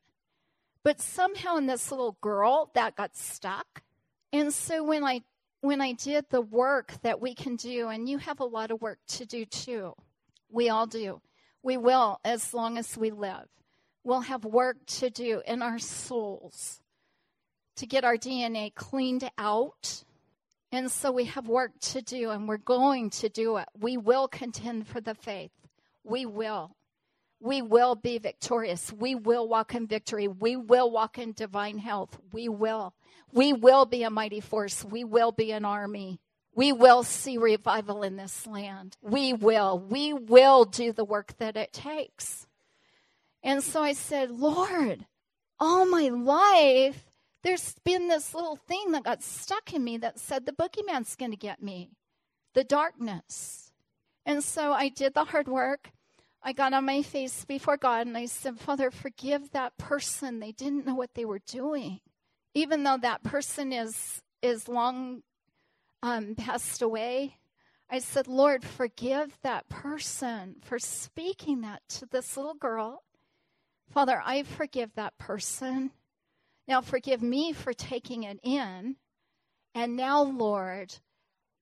But 0.82 1.00
somehow 1.00 1.56
in 1.56 1.64
this 1.64 1.90
little 1.90 2.18
girl, 2.20 2.70
that 2.74 2.96
got 2.96 3.16
stuck. 3.16 3.82
And 4.30 4.52
so 4.52 4.84
when 4.84 5.04
I 5.04 5.22
when 5.62 5.80
I 5.80 5.92
did 5.92 6.26
the 6.28 6.42
work 6.42 6.92
that 7.00 7.18
we 7.18 7.34
can 7.34 7.56
do, 7.56 7.88
and 7.88 8.10
you 8.10 8.18
have 8.18 8.40
a 8.40 8.44
lot 8.44 8.70
of 8.70 8.82
work 8.82 8.98
to 9.08 9.24
do 9.24 9.46
too, 9.46 9.94
we 10.50 10.68
all 10.68 10.86
do. 10.86 11.22
We 11.62 11.78
will 11.78 12.20
as 12.26 12.52
long 12.52 12.76
as 12.76 12.94
we 12.98 13.10
live. 13.10 13.48
We'll 14.04 14.20
have 14.20 14.44
work 14.44 14.76
to 14.86 15.10
do 15.10 15.42
in 15.46 15.62
our 15.62 15.78
souls 15.78 16.80
to 17.76 17.86
get 17.86 18.04
our 18.04 18.16
DNA 18.16 18.74
cleaned 18.74 19.28
out. 19.38 20.04
And 20.70 20.90
so 20.90 21.12
we 21.12 21.24
have 21.26 21.48
work 21.48 21.72
to 21.80 22.02
do, 22.02 22.30
and 22.30 22.48
we're 22.48 22.56
going 22.56 23.10
to 23.10 23.28
do 23.28 23.56
it. 23.58 23.68
We 23.78 23.96
will 23.96 24.28
contend 24.28 24.86
for 24.86 25.00
the 25.00 25.14
faith. 25.14 25.52
We 26.02 26.26
will. 26.26 26.76
We 27.40 27.62
will 27.62 27.94
be 27.94 28.18
victorious. 28.18 28.92
We 28.92 29.14
will 29.14 29.48
walk 29.48 29.74
in 29.74 29.86
victory. 29.86 30.28
We 30.28 30.56
will 30.56 30.90
walk 30.90 31.18
in 31.18 31.32
divine 31.32 31.78
health. 31.78 32.18
We 32.32 32.48
will. 32.48 32.94
We 33.32 33.52
will 33.52 33.86
be 33.86 34.02
a 34.02 34.10
mighty 34.10 34.40
force. 34.40 34.84
We 34.84 35.04
will 35.04 35.32
be 35.32 35.52
an 35.52 35.64
army. 35.64 36.20
We 36.54 36.72
will 36.72 37.02
see 37.02 37.36
revival 37.36 38.02
in 38.02 38.16
this 38.16 38.46
land. 38.46 38.96
We 39.02 39.32
will. 39.32 39.78
We 39.78 40.12
will 40.12 40.64
do 40.64 40.92
the 40.92 41.04
work 41.04 41.36
that 41.38 41.56
it 41.56 41.72
takes. 41.72 42.46
And 43.44 43.62
so 43.62 43.82
I 43.82 43.92
said, 43.92 44.30
Lord, 44.30 45.04
all 45.60 45.84
my 45.84 46.08
life, 46.08 47.04
there's 47.42 47.74
been 47.84 48.08
this 48.08 48.34
little 48.34 48.56
thing 48.56 48.92
that 48.92 49.04
got 49.04 49.22
stuck 49.22 49.74
in 49.74 49.84
me 49.84 49.98
that 49.98 50.18
said 50.18 50.46
the 50.46 50.52
boogeyman's 50.52 51.14
going 51.14 51.30
to 51.30 51.36
get 51.36 51.62
me, 51.62 51.90
the 52.54 52.64
darkness. 52.64 53.70
And 54.24 54.42
so 54.42 54.72
I 54.72 54.88
did 54.88 55.12
the 55.12 55.24
hard 55.24 55.46
work. 55.46 55.90
I 56.42 56.54
got 56.54 56.72
on 56.72 56.86
my 56.86 57.02
face 57.02 57.44
before 57.44 57.76
God 57.76 58.06
and 58.06 58.16
I 58.16 58.26
said, 58.26 58.58
Father, 58.58 58.90
forgive 58.90 59.50
that 59.50 59.76
person. 59.76 60.40
They 60.40 60.52
didn't 60.52 60.86
know 60.86 60.94
what 60.94 61.14
they 61.14 61.26
were 61.26 61.40
doing. 61.46 62.00
Even 62.54 62.82
though 62.82 62.98
that 62.98 63.22
person 63.22 63.72
is 63.72 64.22
is 64.42 64.68
long 64.68 65.22
um, 66.02 66.34
passed 66.34 66.82
away, 66.82 67.36
I 67.90 67.98
said, 67.98 68.26
Lord, 68.26 68.64
forgive 68.64 69.38
that 69.42 69.68
person 69.68 70.56
for 70.62 70.78
speaking 70.78 71.62
that 71.62 71.82
to 71.90 72.06
this 72.06 72.36
little 72.36 72.54
girl. 72.54 73.03
Father, 73.90 74.20
I 74.24 74.42
forgive 74.42 74.90
that 74.94 75.16
person. 75.18 75.90
Now 76.66 76.80
forgive 76.80 77.22
me 77.22 77.52
for 77.52 77.72
taking 77.72 78.24
it 78.24 78.40
in. 78.42 78.96
And 79.74 79.96
now, 79.96 80.22
Lord, 80.22 80.94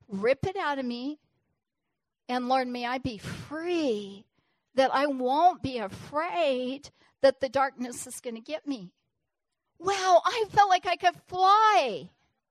rip 0.09 0.47
it 0.47 0.57
out 0.57 0.79
of 0.79 0.85
me. 0.85 1.19
And 2.29 2.49
Lord, 2.49 2.69
may 2.69 2.87
I 2.87 2.99
be 2.99 3.19
free 3.19 4.25
that 4.75 4.95
I 4.95 5.07
won't 5.07 5.63
be 5.63 5.79
afraid 5.79 6.91
that 7.21 7.41
the 7.41 7.49
darkness 7.49 8.07
is 8.07 8.21
going 8.21 8.37
to 8.37 8.41
get 8.41 8.67
me. 8.67 8.93
Wow, 9.79 10.23
I 10.25 10.45
felt 10.51 10.69
like 10.69 10.87
I 10.87 10.97
could 10.97 11.17
fly. 11.27 12.09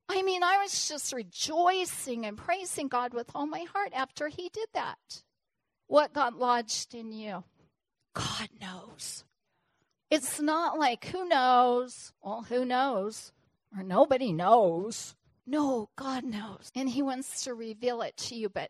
I 0.09 0.21
mean, 0.23 0.43
I 0.43 0.57
was 0.57 0.89
just 0.89 1.13
rejoicing 1.13 2.25
and 2.25 2.37
praising 2.37 2.89
God 2.89 3.13
with 3.13 3.29
all 3.33 3.47
my 3.47 3.65
heart 3.73 3.91
after 3.95 4.27
He 4.27 4.49
did 4.49 4.67
that. 4.73 5.23
What 5.87 6.13
got 6.13 6.37
lodged 6.37 6.93
in 6.93 7.11
you? 7.11 7.43
God 8.13 8.49
knows. 8.59 9.23
It's 10.11 10.41
not 10.41 10.77
like, 10.77 11.05
who 11.05 11.27
knows? 11.27 12.11
Well, 12.21 12.45
who 12.47 12.65
knows? 12.65 13.31
Or 13.75 13.81
nobody 13.81 14.33
knows. 14.33 15.15
No, 15.47 15.89
God 15.95 16.23
knows. 16.25 16.71
And 16.75 16.89
He 16.89 17.01
wants 17.01 17.45
to 17.45 17.53
reveal 17.53 18.01
it 18.01 18.17
to 18.17 18.35
you, 18.35 18.49
but 18.49 18.69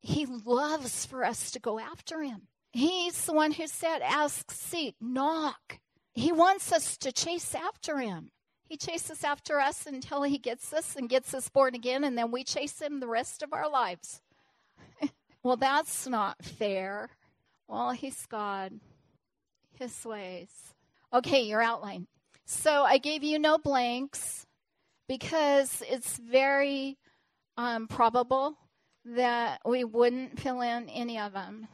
He 0.00 0.26
loves 0.26 1.04
for 1.04 1.24
us 1.24 1.50
to 1.50 1.58
go 1.58 1.78
after 1.78 2.22
Him. 2.22 2.42
He's 2.72 3.26
the 3.26 3.32
one 3.32 3.50
who 3.50 3.66
said, 3.66 4.00
ask, 4.00 4.50
seek, 4.52 4.94
knock. 5.00 5.80
He 6.14 6.30
wants 6.30 6.72
us 6.72 6.96
to 6.98 7.10
chase 7.10 7.54
after 7.54 7.98
Him. 7.98 8.30
He 8.70 8.76
chases 8.76 9.24
after 9.24 9.58
us 9.58 9.84
until 9.84 10.22
he 10.22 10.38
gets 10.38 10.72
us 10.72 10.94
and 10.94 11.08
gets 11.08 11.34
us 11.34 11.48
born 11.48 11.74
again, 11.74 12.04
and 12.04 12.16
then 12.16 12.30
we 12.30 12.44
chase 12.44 12.80
him 12.80 13.00
the 13.00 13.08
rest 13.08 13.42
of 13.42 13.52
our 13.52 13.68
lives. 13.68 14.22
well, 15.42 15.56
that's 15.56 16.06
not 16.06 16.44
fair. 16.44 17.10
Well, 17.66 17.90
he's 17.90 18.26
God, 18.26 18.78
his 19.80 20.04
ways. 20.04 20.50
Okay, 21.12 21.42
your 21.42 21.62
outline. 21.62 22.06
So 22.44 22.84
I 22.84 22.98
gave 22.98 23.24
you 23.24 23.38
no 23.38 23.58
blanks 23.58 24.46
because 25.08 25.82
it's 25.88 26.18
very 26.18 26.98
um, 27.56 27.88
probable 27.88 28.56
that 29.04 29.60
we 29.64 29.82
wouldn't 29.84 30.38
fill 30.38 30.60
in 30.60 30.88
any 30.88 31.18
of 31.18 31.32
them. 31.32 31.66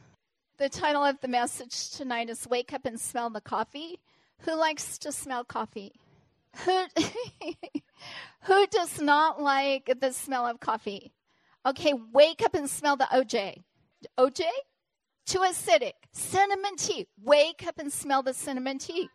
The 0.57 0.69
title 0.69 1.03
of 1.03 1.19
the 1.21 1.27
message 1.27 1.91
tonight 1.91 2.29
is 2.29 2.47
Wake 2.47 2.73
Up 2.73 2.85
and 2.85 2.99
Smell 2.99 3.29
the 3.29 3.41
Coffee. 3.41 3.99
Who 4.39 4.55
likes 4.55 4.97
to 4.99 5.11
smell 5.11 5.43
coffee? 5.43 5.93
Who, 6.65 6.85
who 8.43 8.67
does 8.67 8.99
not 9.01 9.41
like 9.41 9.91
the 9.99 10.13
smell 10.13 10.47
of 10.47 10.59
coffee? 10.59 11.11
Okay, 11.65 11.93
wake 12.13 12.41
up 12.43 12.55
and 12.55 12.69
smell 12.69 12.95
the 12.95 13.05
OJ. 13.05 13.63
OJ? 14.17 14.41
Too 15.27 15.39
acidic. 15.39 15.93
Cinnamon 16.11 16.75
tea. 16.77 17.07
Wake 17.23 17.67
up 17.67 17.77
and 17.77 17.93
smell 17.93 18.23
the 18.23 18.33
cinnamon 18.33 18.79
tea. 18.79 19.09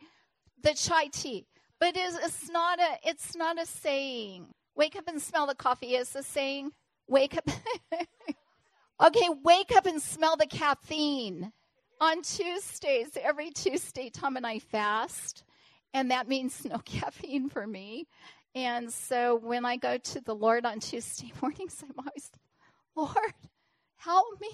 The 0.62 0.74
chai 0.74 1.06
tea. 1.06 1.46
But 1.80 1.96
it's, 1.96 2.16
it's 2.24 2.50
not 2.50 2.78
a 2.78 2.98
it's 3.04 3.34
not 3.34 3.60
a 3.60 3.66
saying. 3.66 4.46
Wake 4.76 4.94
up 4.94 5.08
and 5.08 5.20
smell 5.20 5.48
the 5.48 5.56
coffee 5.56 5.96
is 5.96 6.14
a 6.14 6.22
saying. 6.22 6.70
Wake 7.08 7.36
up. 7.36 7.50
okay, 9.04 9.28
wake 9.42 9.72
up 9.74 9.86
and 9.86 10.00
smell 10.00 10.36
the 10.36 10.46
caffeine. 10.46 11.52
On 12.00 12.22
Tuesdays, 12.22 13.10
every 13.20 13.50
Tuesday, 13.50 14.10
Tom 14.10 14.36
and 14.36 14.46
I 14.46 14.60
fast 14.60 15.44
and 15.94 16.10
that 16.10 16.28
means 16.28 16.64
no 16.64 16.78
caffeine 16.84 17.48
for 17.48 17.66
me. 17.66 18.06
And 18.54 18.92
so 18.92 19.36
when 19.36 19.64
I 19.64 19.76
go 19.76 19.96
to 19.96 20.20
the 20.20 20.34
Lord 20.34 20.66
on 20.66 20.80
Tuesday 20.80 21.32
mornings, 21.42 21.82
I'm 21.82 21.94
always, 21.98 22.30
Lord, 22.96 23.34
help 23.96 24.40
me. 24.40 24.50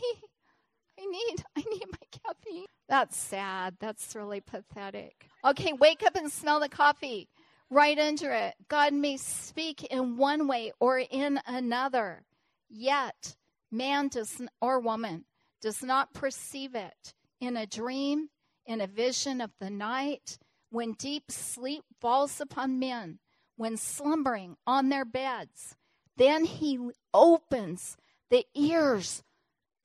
I 0.98 1.04
need 1.06 1.44
I 1.56 1.62
need 1.70 1.84
my 1.90 2.18
caffeine. 2.24 2.66
That's 2.88 3.16
sad. 3.16 3.76
That's 3.80 4.14
really 4.16 4.40
pathetic. 4.40 5.28
Okay, 5.44 5.72
wake 5.72 6.02
up 6.04 6.16
and 6.16 6.32
smell 6.32 6.60
the 6.60 6.68
coffee. 6.68 7.28
Right 7.70 7.98
under 7.98 8.32
it. 8.32 8.54
God 8.68 8.94
may 8.94 9.18
speak 9.18 9.84
in 9.84 10.16
one 10.16 10.48
way 10.48 10.72
or 10.80 10.98
in 10.98 11.38
another. 11.46 12.24
Yet 12.70 13.36
man 13.70 14.08
does 14.08 14.40
or 14.60 14.80
woman 14.80 15.24
does 15.60 15.82
not 15.82 16.14
perceive 16.14 16.74
it 16.74 17.14
in 17.40 17.56
a 17.56 17.66
dream, 17.66 18.30
in 18.66 18.80
a 18.80 18.86
vision 18.86 19.40
of 19.40 19.50
the 19.60 19.70
night, 19.70 20.38
when 20.70 20.92
deep 20.92 21.30
sleep 21.30 21.84
falls 22.00 22.40
upon 22.40 22.78
men, 22.78 23.18
when 23.56 23.76
slumbering 23.76 24.56
on 24.66 24.88
their 24.88 25.04
beds, 25.04 25.76
then 26.16 26.44
he 26.44 26.78
opens 27.14 27.96
the 28.30 28.44
ears 28.54 29.22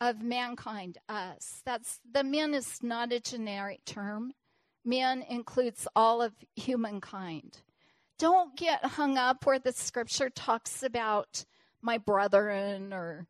of 0.02 0.22
mankind, 0.22 0.98
us. 1.08 1.62
That's 1.66 2.00
the 2.12 2.24
men 2.24 2.54
is 2.54 2.82
not 2.82 3.14
a 3.14 3.20
generic 3.20 3.86
term. 3.86 4.34
Men 4.86 5.24
includes 5.30 5.88
all 5.96 6.22
of 6.22 6.34
humankind. 6.56 7.62
Don't 8.20 8.56
get 8.56 8.84
hung 8.84 9.18
up 9.18 9.46
where 9.46 9.60
the 9.60 9.72
scripture 9.72 10.30
talks 10.30 10.84
about 10.84 11.46
my 11.82 11.98
brethren 11.98 12.94
or 12.94 13.28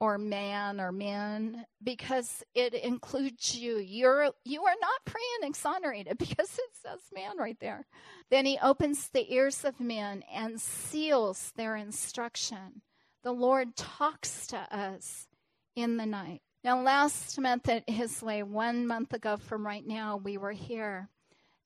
or 0.00 0.16
man 0.16 0.80
or 0.80 0.90
men 0.90 1.66
because 1.82 2.42
it 2.54 2.72
includes 2.72 3.54
you. 3.54 3.78
You're 3.78 4.30
you 4.44 4.64
are 4.64 4.74
not 4.80 5.12
free 5.12 5.26
and 5.40 5.50
exonerated 5.50 6.16
because 6.18 6.58
it 6.58 6.70
says 6.82 7.00
man 7.14 7.36
right 7.38 7.58
there. 7.60 7.86
Then 8.30 8.46
he 8.46 8.58
opens 8.62 9.08
the 9.08 9.32
ears 9.32 9.64
of 9.64 9.78
men 9.78 10.24
and 10.32 10.60
seals 10.60 11.52
their 11.56 11.76
instruction. 11.76 12.82
The 13.22 13.32
Lord 13.32 13.76
talks 13.76 14.46
to 14.48 14.56
us 14.74 15.28
in 15.76 15.96
the 15.96 16.06
night. 16.06 16.40
Now, 16.62 16.80
last 16.80 17.40
month 17.40 17.68
at 17.68 17.88
His 17.88 18.22
Way, 18.22 18.42
one 18.42 18.86
month 18.86 19.12
ago 19.14 19.36
from 19.36 19.66
right 19.66 19.86
now, 19.86 20.16
we 20.16 20.36
were 20.36 20.52
here 20.52 21.08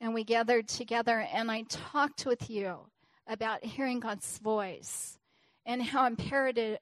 and 0.01 0.15
we 0.15 0.25
gathered 0.25 0.69
together, 0.69 1.27
and 1.33 1.51
I 1.51 1.63
talked 1.63 2.27
with 2.27 2.51
you 2.51 2.79
about 3.27 3.65
hearing 3.65 4.01
God's 4.01 4.39
voice 4.39 5.19
and 5.67 5.83
how 5.83 6.07
imperative 6.07 6.79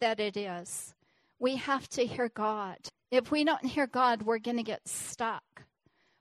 that 0.00 0.20
it 0.20 0.36
is. 0.36 0.94
We 1.38 1.56
have 1.56 1.88
to 1.90 2.04
hear 2.04 2.28
God. 2.28 2.78
If 3.10 3.30
we 3.30 3.44
don't 3.44 3.64
hear 3.64 3.86
God, 3.86 4.22
we're 4.22 4.38
going 4.38 4.58
to 4.58 4.62
get 4.62 4.86
stuck. 4.86 5.42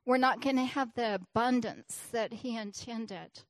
We're 0.06 0.18
not 0.18 0.42
going 0.42 0.58
to 0.58 0.64
have 0.64 0.94
the 0.96 1.16
abundance 1.16 2.08
that 2.12 2.32
He 2.32 2.58
intended. 2.58 3.44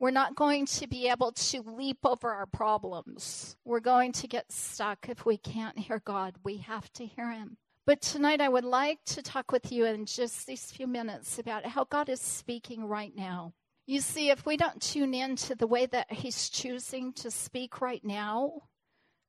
We're 0.00 0.10
not 0.12 0.36
going 0.36 0.66
to 0.66 0.86
be 0.86 1.08
able 1.08 1.32
to 1.32 1.60
leap 1.62 1.98
over 2.04 2.30
our 2.30 2.46
problems. 2.46 3.56
We're 3.64 3.80
going 3.80 4.12
to 4.12 4.28
get 4.28 4.52
stuck 4.52 5.08
if 5.08 5.26
we 5.26 5.36
can't 5.38 5.76
hear 5.76 6.00
God. 6.04 6.36
We 6.44 6.58
have 6.58 6.92
to 6.94 7.06
hear 7.06 7.32
Him. 7.32 7.56
But 7.84 8.00
tonight, 8.00 8.40
I 8.40 8.48
would 8.48 8.64
like 8.64 8.98
to 9.06 9.22
talk 9.22 9.50
with 9.50 9.72
you 9.72 9.86
in 9.86 10.06
just 10.06 10.46
these 10.46 10.70
few 10.70 10.86
minutes 10.86 11.38
about 11.38 11.66
how 11.66 11.84
God 11.84 12.08
is 12.08 12.20
speaking 12.20 12.84
right 12.84 13.12
now. 13.16 13.54
You 13.86 14.00
see, 14.00 14.30
if 14.30 14.46
we 14.46 14.56
don't 14.56 14.80
tune 14.80 15.14
in 15.14 15.34
to 15.36 15.56
the 15.56 15.66
way 15.66 15.86
that 15.86 16.12
He's 16.12 16.48
choosing 16.48 17.12
to 17.14 17.30
speak 17.30 17.80
right 17.80 18.04
now, 18.04 18.52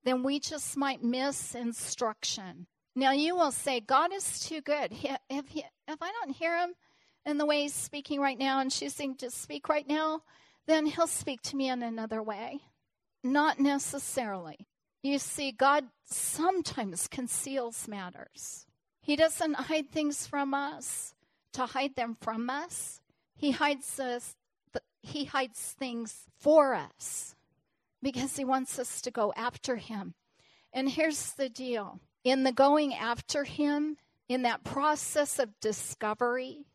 then 0.03 0.21
we 0.21 0.39
just 0.39 0.77
might 0.77 1.03
miss 1.03 1.55
instruction. 1.55 2.67
Now, 2.95 3.11
you 3.11 3.35
will 3.35 3.51
say, 3.51 3.79
God 3.79 4.13
is 4.13 4.39
too 4.39 4.61
good. 4.61 4.91
If, 5.29 5.47
he, 5.47 5.63
if 5.87 6.01
I 6.01 6.11
don't 6.11 6.35
hear 6.35 6.59
Him 6.59 6.73
in 7.25 7.39
the 7.39 7.45
way 7.45 7.63
He's 7.63 7.73
speaking 7.73 8.19
right 8.19 8.37
now 8.37 8.59
and 8.59 8.69
choosing 8.69 9.15
to 9.15 9.31
speak 9.31 9.67
right 9.67 9.87
now, 9.87 10.21
then 10.69 10.85
he'll 10.85 11.07
speak 11.07 11.41
to 11.43 11.55
me 11.55 11.69
in 11.69 11.83
another 11.83 12.21
way. 12.21 12.59
Not 13.23 13.59
necessarily. 13.59 14.67
You 15.03 15.19
see, 15.19 15.51
God 15.51 15.85
sometimes 16.05 17.07
conceals 17.07 17.87
matters. 17.87 18.65
He 19.01 19.15
doesn't 19.15 19.53
hide 19.53 19.91
things 19.91 20.27
from 20.27 20.53
us 20.53 21.13
to 21.53 21.65
hide 21.65 21.95
them 21.95 22.17
from 22.19 22.49
us. 22.49 23.01
He 23.35 23.51
hides 23.51 23.99
us 23.99 24.35
he 25.01 25.25
hides 25.25 25.75
things 25.79 26.25
for 26.39 26.73
us 26.73 27.33
because 28.01 28.35
he 28.35 28.43
wants 28.45 28.77
us 28.77 29.01
to 29.01 29.11
go 29.11 29.33
after 29.35 29.77
him. 29.77 30.13
And 30.73 30.89
here's 30.89 31.33
the 31.33 31.49
deal. 31.49 31.99
In 32.23 32.43
the 32.43 32.51
going 32.51 32.93
after 32.93 33.45
him, 33.45 33.97
in 34.27 34.43
that 34.43 34.63
process 34.63 35.39
of 35.39 35.59
discovery, 35.61 36.65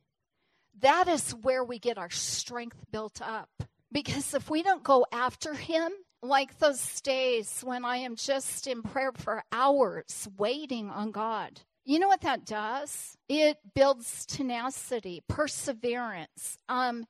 that 0.80 1.06
is 1.06 1.32
where 1.32 1.62
we 1.62 1.78
get 1.78 1.98
our 1.98 2.10
strength 2.10 2.78
built 2.90 3.20
up. 3.22 3.50
Because 3.94 4.34
if 4.34 4.50
we 4.50 4.64
don't 4.64 4.82
go 4.82 5.06
after 5.12 5.54
him, 5.54 5.92
like 6.20 6.58
those 6.58 7.00
days 7.00 7.60
when 7.62 7.84
I 7.84 7.98
am 7.98 8.16
just 8.16 8.66
in 8.66 8.82
prayer 8.82 9.12
for 9.14 9.44
hours 9.52 10.28
waiting 10.36 10.90
on 10.90 11.12
God, 11.12 11.60
you 11.84 12.00
know 12.00 12.08
what 12.08 12.22
that 12.22 12.44
does? 12.44 13.16
It 13.28 13.58
builds 13.74 14.26
tenacity, 14.26 15.22
perseverance, 15.28 16.58
um, 16.68 17.06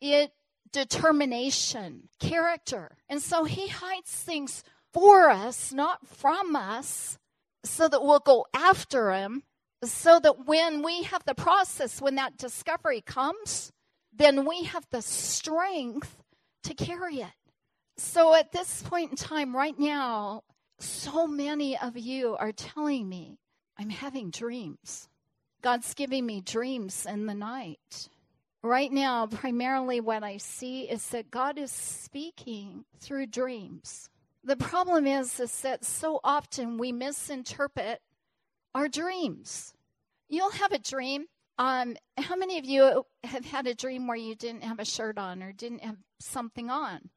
it 0.00 0.30
determination, 0.72 2.10
character. 2.20 2.98
And 3.08 3.22
so 3.22 3.44
he 3.44 3.68
hides 3.68 4.10
things 4.10 4.62
for 4.92 5.30
us, 5.30 5.72
not 5.72 6.06
from 6.06 6.54
us, 6.54 7.18
so 7.64 7.88
that 7.88 8.02
we'll 8.02 8.18
go 8.18 8.46
after 8.52 9.12
him, 9.12 9.44
so 9.82 10.20
that 10.20 10.46
when 10.46 10.82
we 10.82 11.04
have 11.04 11.24
the 11.24 11.34
process, 11.34 12.02
when 12.02 12.16
that 12.16 12.36
discovery 12.36 13.00
comes, 13.00 13.72
then 14.12 14.44
we 14.44 14.64
have 14.64 14.86
the 14.90 15.02
strength 15.02 16.22
to 16.66 16.74
carry 16.74 17.16
it. 17.16 17.32
So 17.96 18.34
at 18.34 18.52
this 18.52 18.82
point 18.82 19.10
in 19.10 19.16
time, 19.16 19.56
right 19.56 19.78
now, 19.78 20.42
so 20.78 21.26
many 21.26 21.78
of 21.78 21.96
you 21.96 22.36
are 22.36 22.52
telling 22.52 23.08
me 23.08 23.38
I'm 23.78 23.90
having 23.90 24.30
dreams. 24.30 25.08
God's 25.62 25.94
giving 25.94 26.26
me 26.26 26.40
dreams 26.40 27.06
in 27.06 27.26
the 27.26 27.34
night. 27.34 28.08
Right 28.62 28.90
now, 28.90 29.26
primarily 29.26 30.00
what 30.00 30.22
I 30.22 30.38
see 30.38 30.82
is 30.82 31.08
that 31.08 31.30
God 31.30 31.58
is 31.58 31.70
speaking 31.70 32.84
through 32.98 33.26
dreams. 33.26 34.08
The 34.44 34.56
problem 34.56 35.06
is, 35.06 35.40
is 35.40 35.60
that 35.62 35.84
so 35.84 36.20
often 36.22 36.78
we 36.78 36.92
misinterpret 36.92 38.00
our 38.74 38.88
dreams. 38.88 39.72
You'll 40.28 40.50
have 40.50 40.72
a 40.72 40.78
dream 40.78 41.26
um, 41.58 41.96
how 42.18 42.36
many 42.36 42.58
of 42.58 42.64
you 42.64 43.04
have 43.24 43.44
had 43.44 43.66
a 43.66 43.74
dream 43.74 44.06
where 44.06 44.16
you 44.16 44.34
didn't 44.34 44.64
have 44.64 44.78
a 44.78 44.84
shirt 44.84 45.18
on 45.18 45.42
or 45.42 45.52
didn't 45.52 45.84
have 45.84 45.96
something 46.20 46.70
on? 46.70 47.10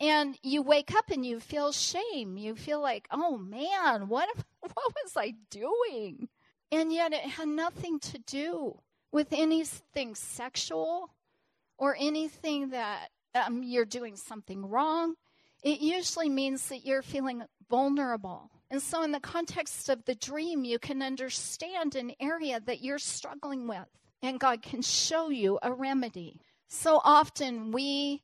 And 0.00 0.38
you 0.42 0.62
wake 0.62 0.94
up 0.94 1.10
and 1.10 1.26
you 1.26 1.40
feel 1.40 1.72
shame. 1.72 2.36
You 2.36 2.54
feel 2.54 2.80
like, 2.80 3.08
oh 3.10 3.38
man, 3.38 4.08
what, 4.08 4.28
what 4.60 4.94
was 5.02 5.16
I 5.16 5.34
doing? 5.50 6.28
And 6.70 6.92
yet 6.92 7.12
it 7.12 7.22
had 7.22 7.48
nothing 7.48 7.98
to 8.00 8.18
do 8.18 8.78
with 9.10 9.28
anything 9.32 10.14
sexual 10.14 11.14
or 11.78 11.96
anything 11.98 12.70
that 12.70 13.08
um, 13.34 13.62
you're 13.62 13.86
doing 13.86 14.16
something 14.16 14.66
wrong. 14.66 15.14
It 15.62 15.80
usually 15.80 16.28
means 16.28 16.68
that 16.68 16.84
you're 16.84 17.02
feeling 17.02 17.42
vulnerable 17.70 18.50
and 18.70 18.82
so, 18.82 19.02
in 19.02 19.12
the 19.12 19.20
context 19.20 19.88
of 19.88 20.04
the 20.04 20.14
dream, 20.14 20.64
you 20.64 20.78
can 20.78 21.02
understand 21.02 21.94
an 21.94 22.12
area 22.20 22.60
that 22.60 22.82
you're 22.82 22.98
struggling 22.98 23.66
with, 23.66 23.88
and 24.22 24.40
God 24.40 24.62
can 24.62 24.82
show 24.82 25.30
you 25.30 25.58
a 25.62 25.72
remedy. 25.72 26.40
So 26.68 27.00
often 27.02 27.72
we 27.72 28.22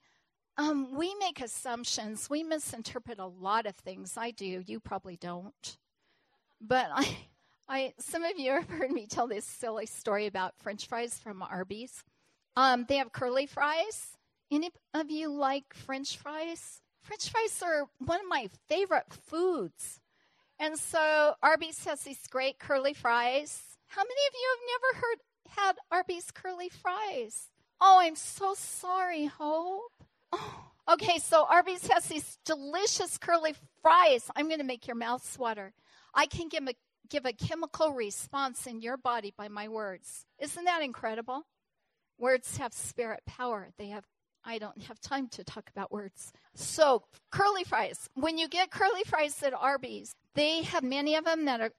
um, 0.56 0.94
we 0.94 1.14
make 1.16 1.40
assumptions. 1.40 2.30
We 2.30 2.44
misinterpret 2.44 3.18
a 3.18 3.26
lot 3.26 3.66
of 3.66 3.74
things. 3.76 4.16
I 4.16 4.30
do. 4.30 4.62
You 4.64 4.78
probably 4.78 5.16
don't. 5.16 5.78
But 6.60 6.88
I, 6.92 7.16
I, 7.68 7.94
some 7.98 8.22
of 8.22 8.38
you 8.38 8.52
have 8.52 8.68
heard 8.68 8.92
me 8.92 9.06
tell 9.06 9.26
this 9.26 9.44
silly 9.44 9.86
story 9.86 10.26
about 10.26 10.54
French 10.58 10.86
fries 10.86 11.18
from 11.18 11.42
Arby's. 11.42 12.04
Um, 12.56 12.84
they 12.88 12.98
have 12.98 13.12
curly 13.12 13.46
fries. 13.46 14.16
Any 14.52 14.70
of 14.92 15.10
you 15.10 15.32
like 15.32 15.74
French 15.74 16.16
fries? 16.18 16.80
French 17.02 17.28
fries 17.30 17.60
are 17.62 17.86
one 17.98 18.20
of 18.20 18.28
my 18.28 18.48
favorite 18.68 19.12
foods. 19.26 20.00
And 20.58 20.78
so 20.78 21.34
Arby's 21.42 21.84
has 21.84 22.02
these 22.02 22.26
great 22.30 22.58
curly 22.58 22.94
fries. 22.94 23.60
How 23.88 24.02
many 24.02 24.20
of 24.28 24.34
you 24.34 24.56
have 24.56 24.68
never 24.72 25.00
heard 25.00 25.18
had 25.48 25.76
Arby's 25.90 26.30
curly 26.30 26.68
fries? 26.68 27.48
Oh, 27.80 27.98
I'm 28.00 28.16
so 28.16 28.54
sorry, 28.56 29.26
Hope. 29.26 29.92
Oh, 30.32 30.64
okay, 30.88 31.18
so 31.18 31.46
Arby's 31.48 31.86
has 31.88 32.06
these 32.06 32.38
delicious 32.44 33.18
curly 33.18 33.54
fries. 33.82 34.30
I'm 34.34 34.48
going 34.48 34.60
to 34.60 34.64
make 34.64 34.86
your 34.86 34.96
mouth 34.96 35.38
water. 35.38 35.74
I 36.14 36.26
can 36.26 36.48
give 36.48 36.66
a 36.66 36.74
give 37.10 37.26
a 37.26 37.32
chemical 37.32 37.92
response 37.92 38.66
in 38.66 38.80
your 38.80 38.96
body 38.96 39.34
by 39.36 39.48
my 39.48 39.68
words. 39.68 40.24
Isn't 40.38 40.64
that 40.64 40.82
incredible? 40.82 41.42
Words 42.18 42.56
have 42.56 42.72
spirit 42.72 43.20
power. 43.26 43.70
They 43.76 43.88
have 43.88 44.04
I 44.44 44.58
don't 44.58 44.82
have 44.82 45.00
time 45.00 45.28
to 45.28 45.44
talk 45.44 45.70
about 45.70 45.90
words. 45.90 46.32
So, 46.54 47.04
curly 47.30 47.64
fries. 47.64 48.08
When 48.14 48.36
you 48.36 48.46
get 48.46 48.70
curly 48.70 49.02
fries 49.06 49.42
at 49.42 49.54
Arby's, 49.54 50.14
they 50.34 50.62
have 50.62 50.82
many 50.82 51.16
of 51.16 51.24
them 51.24 51.44
that 51.46 51.60
are 51.60 51.70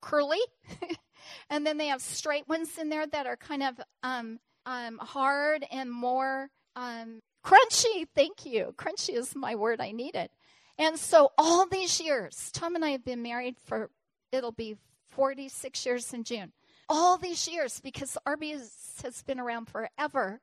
curly, 0.00 0.40
and 1.50 1.66
then 1.66 1.78
they 1.78 1.88
have 1.88 2.00
straight 2.00 2.48
ones 2.48 2.78
in 2.78 2.88
there 2.88 3.06
that 3.06 3.26
are 3.26 3.36
kind 3.36 3.62
of 3.62 3.80
um, 4.02 4.38
um, 4.66 4.98
hard 4.98 5.64
and 5.70 5.90
more 5.90 6.48
um, 6.76 7.20
crunchy. 7.44 8.06
Thank 8.14 8.46
you. 8.46 8.74
Crunchy 8.76 9.16
is 9.16 9.34
my 9.34 9.54
word 9.54 9.80
I 9.80 9.92
need 9.92 10.14
it. 10.14 10.30
And 10.76 10.98
so, 10.98 11.30
all 11.38 11.66
these 11.66 12.00
years, 12.00 12.50
Tom 12.52 12.74
and 12.74 12.84
I 12.84 12.90
have 12.90 13.04
been 13.04 13.22
married 13.22 13.56
for, 13.64 13.90
it'll 14.32 14.52
be 14.52 14.76
46 15.10 15.86
years 15.86 16.12
in 16.12 16.24
June. 16.24 16.52
All 16.88 17.16
these 17.16 17.48
years, 17.48 17.80
because 17.80 18.18
Arby's 18.26 19.00
has 19.02 19.22
been 19.22 19.38
around 19.38 19.68
forever 19.68 20.40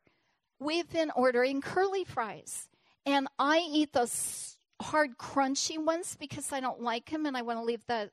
we've 0.62 0.90
been 0.90 1.12
ordering 1.16 1.60
curly 1.60 2.06
fries. 2.06 2.70
And 3.06 3.28
I 3.40 3.68
eat 3.70 3.92
those 3.92 4.58
hard, 4.82 5.18
crunchy 5.18 5.84
ones 5.84 6.18
because 6.20 6.52
I 6.52 6.60
don't 6.60 6.82
like 6.82 7.10
them 7.10 7.26
and 7.26 7.38
I 7.38 7.42
want 7.42 7.60
to 7.60 7.64
leave 7.64 7.86
the, 7.88 8.12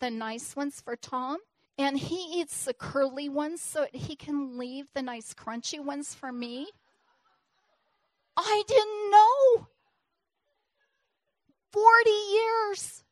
the 0.00 0.10
nice 0.10 0.54
ones 0.54 0.80
for 0.80 0.96
Tom. 0.96 1.38
And 1.78 1.98
he 1.98 2.40
eats 2.40 2.64
the 2.64 2.74
curly 2.74 3.28
ones 3.28 3.62
so 3.62 3.86
he 3.92 4.14
can 4.14 4.58
leave 4.58 4.86
the 4.94 5.02
nice, 5.02 5.32
crunchy 5.32 5.82
ones 5.82 6.14
for 6.14 6.30
me. 6.30 6.68
I 8.36 8.62
didn't 8.66 9.10
know. 9.10 9.68
40 11.72 12.10
years. 12.10 13.04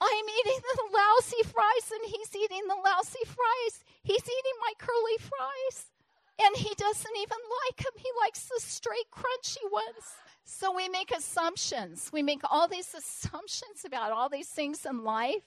I'm 0.00 0.24
eating 0.40 0.60
the 0.74 0.96
lousy 0.96 1.42
fries 1.44 1.92
and 1.92 2.04
he's 2.04 2.34
eating 2.34 2.66
the 2.68 2.80
lousy 2.82 3.24
fries. 3.24 3.84
He's 4.02 4.22
eating 4.22 4.56
my 4.60 4.72
curly 4.78 5.18
fries. 5.18 5.86
And 6.42 6.56
he 6.56 6.74
doesn't 6.74 7.16
even 7.20 7.38
like 7.66 7.84
them. 7.84 7.92
He 7.96 8.08
likes 8.18 8.48
the 8.48 8.60
straight, 8.60 9.10
crunchy 9.12 9.70
ones. 9.70 10.16
So 10.52 10.74
we 10.74 10.88
make 10.88 11.12
assumptions. 11.12 12.10
We 12.12 12.24
make 12.24 12.42
all 12.50 12.66
these 12.66 12.92
assumptions 12.98 13.84
about 13.86 14.10
all 14.10 14.28
these 14.28 14.48
things 14.48 14.84
in 14.84 15.04
life. 15.04 15.44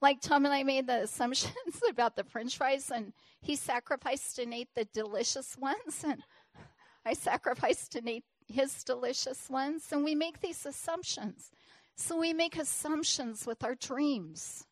Like 0.00 0.22
Tom 0.22 0.46
and 0.46 0.54
I 0.54 0.62
made 0.62 0.86
the 0.86 1.02
assumptions 1.02 1.82
about 1.88 2.16
the 2.16 2.24
french 2.24 2.56
fries, 2.56 2.90
and 2.90 3.12
he 3.42 3.56
sacrificed 3.56 4.38
and 4.38 4.54
ate 4.54 4.70
the 4.74 4.86
delicious 4.86 5.56
ones, 5.58 6.02
and 6.02 6.22
I 7.04 7.12
sacrificed 7.12 7.94
and 7.94 8.08
ate 8.08 8.24
his 8.48 8.82
delicious 8.84 9.50
ones. 9.50 9.92
And 9.92 10.02
we 10.02 10.14
make 10.14 10.40
these 10.40 10.64
assumptions. 10.64 11.50
So 11.96 12.16
we 12.16 12.32
make 12.32 12.56
assumptions 12.56 13.46
with 13.46 13.62
our 13.62 13.74
dreams. 13.74 14.64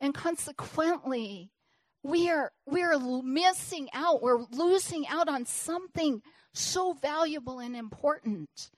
And 0.00 0.14
consequently, 0.14 1.50
we 2.04 2.30
are 2.30 2.52
we're 2.66 3.00
missing 3.00 3.88
out 3.92 4.22
we're 4.22 4.44
losing 4.52 5.08
out 5.08 5.28
on 5.28 5.44
something 5.44 6.22
so 6.52 6.92
valuable 6.92 7.58
and 7.58 7.74
important 7.74 8.70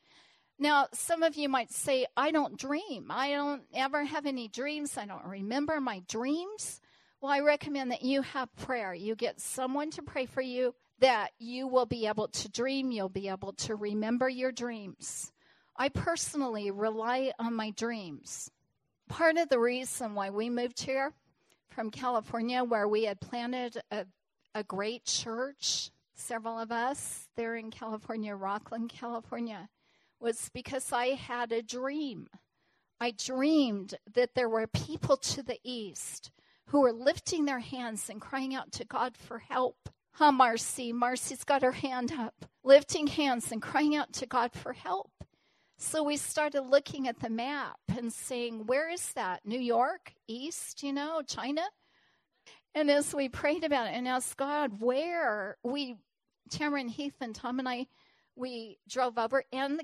now 0.58 0.86
some 0.92 1.22
of 1.22 1.36
you 1.36 1.48
might 1.48 1.72
say 1.72 2.06
i 2.16 2.30
don't 2.30 2.58
dream. 2.58 3.06
I 3.10 3.30
don't 3.30 3.62
ever 3.74 4.04
have 4.04 4.26
any 4.26 4.48
dreams. 4.48 4.96
I 4.98 5.06
don't 5.06 5.24
remember 5.24 5.80
my 5.80 6.02
dreams. 6.08 6.80
Well 7.20 7.32
i 7.32 7.40
recommend 7.40 7.90
that 7.92 8.02
you 8.02 8.22
have 8.22 8.54
prayer. 8.56 8.94
You 8.94 9.14
get 9.14 9.40
someone 9.40 9.90
to 9.92 10.02
pray 10.02 10.26
for 10.26 10.42
you 10.42 10.74
that 11.00 11.30
you 11.38 11.68
will 11.68 11.86
be 11.86 12.06
able 12.06 12.28
to 12.28 12.48
dream. 12.48 12.90
You'll 12.90 13.08
be 13.08 13.28
able 13.28 13.52
to 13.54 13.76
remember 13.76 14.28
your 14.28 14.52
dreams. 14.52 15.32
I 15.76 15.88
personally 15.90 16.70
rely 16.72 17.32
on 17.38 17.54
my 17.54 17.70
dreams. 17.70 18.50
Part 19.08 19.36
of 19.36 19.48
the 19.48 19.60
reason 19.60 20.14
why 20.14 20.30
we 20.30 20.50
moved 20.50 20.80
here 20.80 21.12
from 21.68 21.90
California 21.90 22.64
where 22.64 22.88
we 22.88 23.04
had 23.04 23.20
planted 23.20 23.80
a, 23.92 24.04
a 24.56 24.64
great 24.64 25.04
church, 25.04 25.90
several 26.16 26.58
of 26.58 26.72
us 26.72 27.28
there 27.36 27.54
in 27.54 27.70
California, 27.70 28.34
Rocklin, 28.34 28.88
California, 28.88 29.68
was 30.20 30.50
because 30.52 30.92
I 30.92 31.08
had 31.08 31.52
a 31.52 31.62
dream. 31.62 32.28
I 33.00 33.12
dreamed 33.12 33.94
that 34.14 34.34
there 34.34 34.48
were 34.48 34.66
people 34.66 35.16
to 35.16 35.42
the 35.42 35.58
east 35.62 36.30
who 36.66 36.80
were 36.80 36.92
lifting 36.92 37.44
their 37.44 37.60
hands 37.60 38.10
and 38.10 38.20
crying 38.20 38.54
out 38.54 38.72
to 38.72 38.84
God 38.84 39.16
for 39.16 39.38
help. 39.38 39.88
Huh, 40.12 40.32
Marcy? 40.32 40.92
Marcy's 40.92 41.44
got 41.44 41.62
her 41.62 41.72
hand 41.72 42.12
up, 42.12 42.46
lifting 42.64 43.06
hands 43.06 43.52
and 43.52 43.62
crying 43.62 43.94
out 43.94 44.12
to 44.14 44.26
God 44.26 44.52
for 44.52 44.72
help. 44.72 45.12
So 45.78 46.02
we 46.02 46.16
started 46.16 46.62
looking 46.62 47.06
at 47.06 47.20
the 47.20 47.30
map 47.30 47.78
and 47.96 48.12
saying, 48.12 48.66
where 48.66 48.90
is 48.90 49.12
that? 49.12 49.46
New 49.46 49.60
York, 49.60 50.12
East, 50.26 50.82
you 50.82 50.92
know, 50.92 51.22
China? 51.24 51.62
And 52.74 52.90
as 52.90 53.14
we 53.14 53.28
prayed 53.28 53.62
about 53.62 53.86
it 53.86 53.94
and 53.94 54.08
asked 54.08 54.36
God, 54.36 54.80
where? 54.80 55.56
We, 55.62 55.96
Tamara 56.50 56.80
and 56.80 56.90
Heath 56.90 57.14
and 57.20 57.32
Tom 57.32 57.60
and 57.60 57.68
I, 57.68 57.86
we 58.34 58.78
drove 58.88 59.18
over, 59.18 59.44
and 59.52 59.82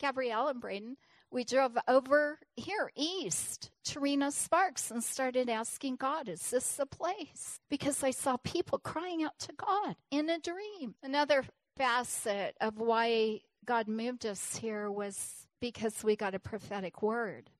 Gabrielle 0.00 0.48
and 0.48 0.60
Braden, 0.60 0.96
we 1.30 1.44
drove 1.44 1.76
over 1.88 2.38
here 2.54 2.90
east 2.94 3.70
to 3.84 4.00
Reno 4.00 4.30
Sparks 4.30 4.90
and 4.90 5.02
started 5.02 5.48
asking 5.48 5.96
God, 5.96 6.28
is 6.28 6.50
this 6.50 6.76
the 6.76 6.86
place? 6.86 7.58
Because 7.68 8.04
I 8.04 8.12
saw 8.12 8.36
people 8.36 8.78
crying 8.78 9.24
out 9.24 9.38
to 9.40 9.52
God 9.52 9.96
in 10.10 10.30
a 10.30 10.38
dream. 10.38 10.94
Another 11.02 11.44
facet 11.76 12.56
of 12.60 12.78
why 12.78 13.40
God 13.64 13.88
moved 13.88 14.26
us 14.26 14.56
here 14.56 14.90
was 14.90 15.46
because 15.60 16.04
we 16.04 16.14
got 16.14 16.34
a 16.34 16.38
prophetic 16.38 17.02
word. 17.02 17.50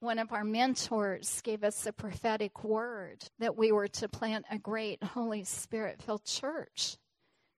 One 0.00 0.18
of 0.18 0.32
our 0.32 0.44
mentors 0.44 1.40
gave 1.42 1.62
us 1.62 1.86
a 1.86 1.92
prophetic 1.92 2.64
word 2.64 3.24
that 3.38 3.56
we 3.56 3.70
were 3.70 3.88
to 3.88 4.08
plant 4.08 4.44
a 4.50 4.58
great 4.58 5.02
Holy 5.02 5.44
Spirit 5.44 6.02
filled 6.02 6.24
church 6.24 6.96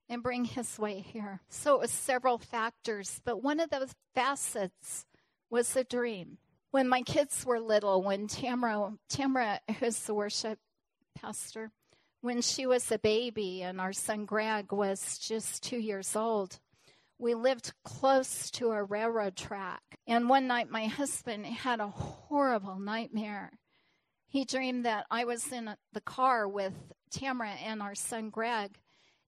and 0.08 0.22
bring 0.22 0.44
His 0.44 0.78
way 0.78 1.00
here. 1.00 1.40
So 1.48 1.74
it 1.74 1.80
was 1.80 1.90
several 1.90 2.38
factors, 2.38 3.20
but 3.24 3.42
one 3.42 3.60
of 3.60 3.70
those 3.70 3.94
facets 4.14 5.06
was 5.50 5.76
a 5.76 5.84
dream. 5.84 6.38
When 6.70 6.88
my 6.88 7.02
kids 7.02 7.46
were 7.46 7.60
little, 7.60 8.02
when 8.02 8.26
Tamara, 8.26 8.94
Tamara, 9.08 9.60
who's 9.78 10.00
the 10.00 10.14
worship 10.14 10.58
pastor, 11.14 11.70
when 12.20 12.40
she 12.42 12.66
was 12.66 12.90
a 12.90 12.98
baby 12.98 13.62
and 13.62 13.80
our 13.80 13.92
son 13.92 14.24
Greg 14.24 14.72
was 14.72 15.18
just 15.18 15.62
two 15.62 15.78
years 15.78 16.16
old, 16.16 16.58
we 17.18 17.34
lived 17.34 17.72
close 17.84 18.50
to 18.52 18.70
a 18.70 18.82
railroad 18.82 19.36
track. 19.36 19.82
And 20.06 20.28
one 20.28 20.46
night, 20.46 20.70
my 20.70 20.86
husband 20.86 21.46
had 21.46 21.80
a 21.80 21.88
horrible 21.88 22.78
nightmare. 22.78 23.52
He 24.26 24.44
dreamed 24.44 24.84
that 24.84 25.06
I 25.10 25.24
was 25.24 25.52
in 25.52 25.76
the 25.92 26.00
car 26.00 26.48
with 26.48 26.74
Tamara 27.10 27.50
and 27.50 27.80
our 27.80 27.94
son 27.94 28.30
Greg, 28.30 28.78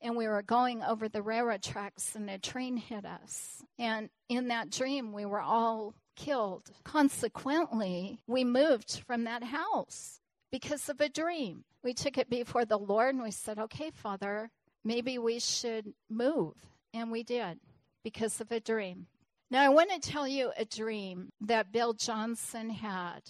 and 0.01 0.17
we 0.17 0.29
were 0.29 0.43
going 0.43 0.83
over 0.83 1.09
the 1.09 1.23
railroad 1.23 1.63
tracks, 1.63 2.15
and 2.15 2.29
a 2.29 2.39
train 2.39 2.77
hit 2.77 3.05
us. 3.05 3.63
And 3.79 4.11
in 4.29 4.49
that 4.49 4.71
dream, 4.71 5.13
we 5.13 5.25
were 5.25 5.41
all 5.41 5.95
killed. 6.17 6.71
Consequently, 6.85 8.21
we 8.27 8.45
moved 8.45 9.03
from 9.07 9.25
that 9.25 9.45
house 9.45 10.21
because 10.51 10.89
of 10.89 11.01
a 11.01 11.09
dream. 11.09 11.65
We 11.83 11.95
took 11.95 12.19
it 12.19 12.31
before 12.31 12.65
the 12.65 12.79
Lord 12.79 13.15
and 13.15 13.23
we 13.23 13.31
said, 13.31 13.59
Okay, 13.59 13.91
Father, 13.91 14.51
maybe 14.85 15.19
we 15.19 15.39
should 15.39 15.93
move. 16.11 16.55
And 16.93 17.11
we 17.11 17.23
did 17.23 17.59
because 18.03 18.41
of 18.41 18.51
a 18.51 18.61
dream. 18.61 19.07
Now, 19.51 19.63
I 19.63 19.69
want 19.69 19.91
to 19.91 20.01
tell 20.01 20.27
you 20.27 20.51
a 20.57 20.65
dream 20.65 21.31
that 21.43 21.73
Bill 21.73 21.93
Johnson 21.93 22.71
had. 22.71 23.21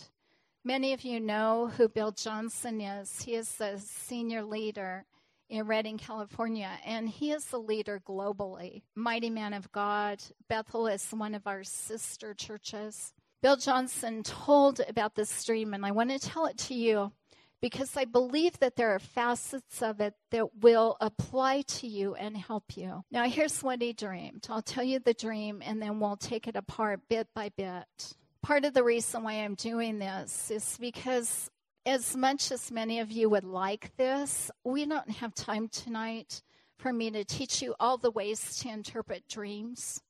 Many 0.65 0.93
of 0.93 1.03
you 1.03 1.21
know 1.21 1.71
who 1.77 1.89
Bill 1.89 2.13
Johnson 2.13 2.81
is. 2.81 3.23
He 3.23 3.35
is 3.35 3.53
the 3.53 3.79
senior 3.79 4.43
leader 4.43 5.05
in 5.49 5.67
Redding, 5.67 5.99
California, 5.99 6.71
and 6.85 7.09
he 7.09 7.33
is 7.33 7.45
the 7.47 7.59
leader 7.59 8.01
globally. 8.07 8.83
Mighty 8.95 9.31
man 9.31 9.53
of 9.53 9.71
God. 9.73 10.23
Bethel 10.49 10.87
is 10.87 11.09
one 11.11 11.35
of 11.35 11.47
our 11.47 11.65
sister 11.65 12.35
churches. 12.35 13.13
Bill 13.43 13.57
Johnson 13.57 14.23
told 14.23 14.81
about 14.89 15.15
this 15.15 15.45
dream, 15.45 15.75
and 15.75 15.85
I 15.87 15.93
want 15.93 16.11
to 16.11 16.19
tell 16.19 16.47
it 16.47 16.59
to 16.59 16.75
you 16.75 17.13
because 17.61 17.97
I 17.97 18.05
believe 18.05 18.59
that 18.59 18.77
there 18.77 18.95
are 18.95 18.99
facets 18.99 19.83
of 19.83 20.01
it 20.01 20.15
that 20.31 20.57
will 20.63 20.97
apply 21.01 21.63
to 21.63 21.87
you 21.87 22.15
and 22.15 22.37
help 22.37 22.77
you. 22.77 23.05
Now, 23.11 23.25
here's 23.25 23.63
what 23.63 23.83
he 23.83 23.93
dreamed. 23.93 24.47
I'll 24.51 24.63
tell 24.63 24.85
you 24.85 24.99
the 24.99 25.15
dream 25.15 25.63
and 25.65 25.81
then 25.81 26.01
we'll 26.01 26.17
take 26.17 26.49
it 26.49 26.57
apart 26.57 27.01
bit 27.09 27.29
by 27.35 27.51
bit. 27.57 28.15
Part 28.43 28.65
of 28.65 28.75
the 28.75 28.85
reason 28.85 29.23
why 29.25 29.35
I'm 29.35 29.55
doing 29.55 29.99
this 29.99 30.51
is 30.51 30.77
because, 30.81 31.51
as 31.87 32.17
much 32.17 32.51
as 32.51 32.73
many 32.73 32.99
of 32.99 33.13
you 33.13 33.31
would 33.31 33.45
like 33.45 33.97
this, 33.97 34.51
we 34.65 34.85
don't 34.85 35.09
have 35.09 35.35
time 35.35 35.69
tonight 35.69 36.43
for 36.79 36.93
me 36.93 37.13
to 37.13 37.25
teach 37.25 37.63
you 37.63 37.77
all 37.79 37.97
the 37.97 38.11
ways 38.11 38.59
to 38.59 38.69
interpret 38.69 39.23
dreams. 39.29 40.03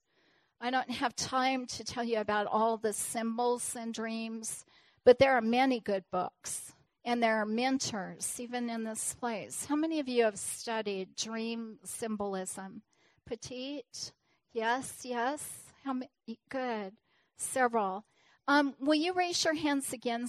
I 0.58 0.70
don't 0.70 0.90
have 0.90 1.14
time 1.14 1.66
to 1.66 1.84
tell 1.84 2.02
you 2.02 2.18
about 2.18 2.46
all 2.46 2.78
the 2.78 2.94
symbols 2.94 3.76
and 3.78 3.92
dreams, 3.92 4.64
but 5.04 5.18
there 5.18 5.36
are 5.36 5.42
many 5.42 5.78
good 5.80 6.04
books 6.10 6.72
and 7.04 7.22
there 7.22 7.36
are 7.36 7.46
mentors 7.46 8.40
even 8.40 8.70
in 8.70 8.84
this 8.84 9.14
place. 9.14 9.66
How 9.66 9.76
many 9.76 10.00
of 10.00 10.08
you 10.08 10.24
have 10.24 10.38
studied 10.38 11.14
dream 11.14 11.78
symbolism? 11.84 12.82
Petite? 13.26 14.12
Yes, 14.54 15.00
yes. 15.04 15.46
How 15.84 15.92
many? 15.92 16.08
Good. 16.48 16.94
Several. 17.36 18.06
Um, 18.48 18.74
will 18.80 18.94
you 18.94 19.12
raise 19.12 19.44
your 19.44 19.54
hands 19.54 19.92
again? 19.92 20.26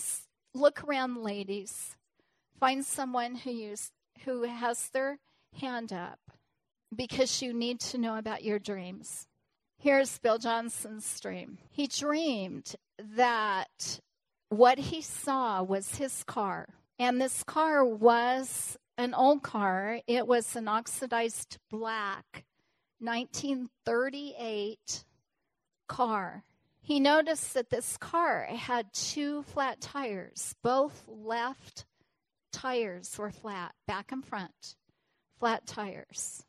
Look 0.58 0.84
around, 0.84 1.18
ladies. 1.18 1.96
Find 2.60 2.84
someone 2.84 3.36
who 3.36 3.52
use, 3.52 3.92
who 4.26 4.42
has 4.42 4.90
their 4.90 5.20
hand 5.62 5.94
up 5.94 6.18
because 6.96 7.44
you 7.44 7.54
need 7.54 7.80
to 7.82 8.00
know 8.00 8.18
about 8.18 8.44
your 8.44 8.58
dreams. 8.58 9.28
Here's 9.78 10.18
Bill 10.18 10.40
Johnson's 10.40 11.20
dream. 11.20 11.60
He 11.70 11.86
dreamed 11.86 12.76
that 12.98 14.00
what 14.50 14.80
he 14.80 15.04
saw 15.04 15.62
was 15.62 15.98
his 15.98 16.24
car. 16.24 16.70
And 16.98 17.22
this 17.22 17.44
car 17.44 17.86
was 17.86 18.80
an 18.98 19.14
old 19.14 19.44
car. 19.44 20.00
It 20.08 20.26
was 20.26 20.56
an 20.56 20.68
oxidized 20.68 21.60
black 21.70 22.46
1938 23.00 25.06
car. 25.88 26.46
He 26.88 27.02
noticed 27.02 27.54
that 27.54 27.70
this 27.70 27.98
car 27.98 28.46
had 28.46 28.94
two 28.94 29.44
flat 29.44 29.82
tires. 29.82 30.56
Both 30.64 31.04
left 31.06 31.86
tires 32.54 33.18
were 33.18 33.30
flat, 33.30 33.76
back 33.88 34.14
and 34.14 34.24
front, 34.24 34.78
flat 35.38 35.68
tires. 35.68 36.46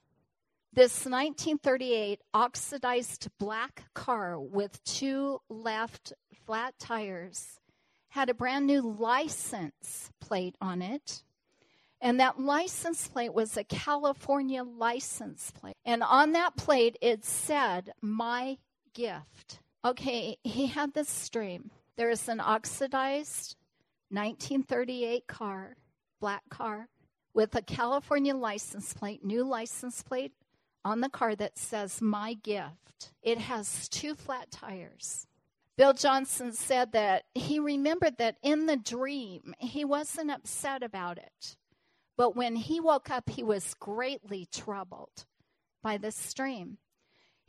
This 0.72 1.04
1938 1.04 2.20
oxidized 2.32 3.26
black 3.40 3.86
car 3.94 4.38
with 4.38 4.80
two 4.84 5.40
left 5.48 6.12
flat 6.46 6.74
tires 6.78 7.58
had 8.10 8.30
a 8.30 8.34
brand 8.34 8.64
new 8.68 8.80
license 8.80 10.12
plate 10.20 10.54
on 10.60 10.82
it. 10.82 11.24
And 12.00 12.20
that 12.20 12.38
license 12.38 13.08
plate 13.08 13.34
was 13.34 13.56
a 13.56 13.64
California 13.64 14.62
license 14.62 15.50
plate. 15.50 15.74
And 15.84 16.04
on 16.04 16.30
that 16.34 16.54
plate, 16.54 16.96
it 17.02 17.24
said, 17.24 17.90
My 18.00 18.58
gift. 18.94 19.58
Okay, 19.84 20.38
he 20.42 20.66
had 20.66 20.92
this 20.94 21.28
dream. 21.28 21.70
There 21.96 22.10
is 22.10 22.28
an 22.28 22.40
oxidized 22.40 23.56
1938 24.10 25.26
car, 25.26 25.76
black 26.20 26.42
car, 26.48 26.88
with 27.32 27.54
a 27.54 27.62
California 27.62 28.34
license 28.34 28.92
plate, 28.92 29.24
new 29.24 29.44
license 29.44 30.02
plate 30.02 30.32
on 30.84 31.00
the 31.00 31.08
car 31.08 31.36
that 31.36 31.58
says, 31.58 32.00
My 32.00 32.34
gift. 32.34 33.12
It 33.22 33.38
has 33.38 33.88
two 33.88 34.14
flat 34.14 34.50
tires. 34.50 35.26
Bill 35.76 35.92
Johnson 35.92 36.52
said 36.52 36.90
that 36.92 37.26
he 37.36 37.60
remembered 37.60 38.18
that 38.18 38.36
in 38.42 38.66
the 38.66 38.76
dream, 38.76 39.54
he 39.58 39.84
wasn't 39.84 40.32
upset 40.32 40.82
about 40.82 41.18
it. 41.18 41.56
But 42.16 42.34
when 42.34 42.56
he 42.56 42.80
woke 42.80 43.10
up, 43.10 43.30
he 43.30 43.44
was 43.44 43.74
greatly 43.74 44.48
troubled 44.50 45.26
by 45.84 45.98
the 45.98 46.10
stream. 46.10 46.78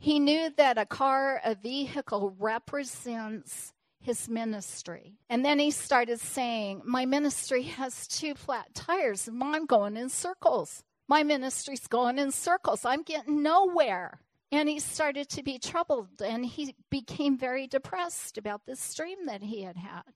He 0.00 0.18
knew 0.18 0.48
that 0.56 0.78
a 0.78 0.86
car, 0.86 1.42
a 1.44 1.54
vehicle, 1.54 2.34
represents 2.38 3.74
his 4.00 4.30
ministry. 4.30 5.18
And 5.28 5.44
then 5.44 5.58
he 5.58 5.70
started 5.70 6.20
saying, 6.20 6.80
My 6.86 7.04
ministry 7.04 7.64
has 7.64 8.08
two 8.08 8.34
flat 8.34 8.74
tires, 8.74 9.28
I'm 9.28 9.66
going 9.66 9.98
in 9.98 10.08
circles. 10.08 10.82
My 11.06 11.22
ministry's 11.22 11.86
going 11.86 12.18
in 12.18 12.32
circles. 12.32 12.86
I'm 12.86 13.02
getting 13.02 13.42
nowhere. 13.42 14.22
And 14.50 14.70
he 14.70 14.78
started 14.78 15.28
to 15.30 15.42
be 15.42 15.58
troubled, 15.58 16.22
and 16.24 16.46
he 16.46 16.74
became 16.90 17.36
very 17.36 17.66
depressed 17.66 18.38
about 18.38 18.64
this 18.64 18.94
dream 18.94 19.26
that 19.26 19.42
he 19.42 19.64
had 19.64 19.76
had. 19.76 20.14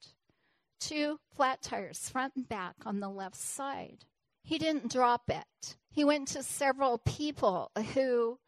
Two 0.79 1.19
flat 1.35 1.61
tires, 1.61 2.09
front 2.09 2.33
and 2.35 2.49
back, 2.49 2.75
on 2.87 3.01
the 3.01 3.09
left 3.09 3.35
side. 3.35 4.05
He 4.43 4.57
didn't 4.57 4.91
drop 4.91 5.29
it. 5.29 5.77
He 5.91 6.03
went 6.03 6.29
to 6.29 6.41
several 6.41 6.97
people 6.97 7.71
who 7.93 8.39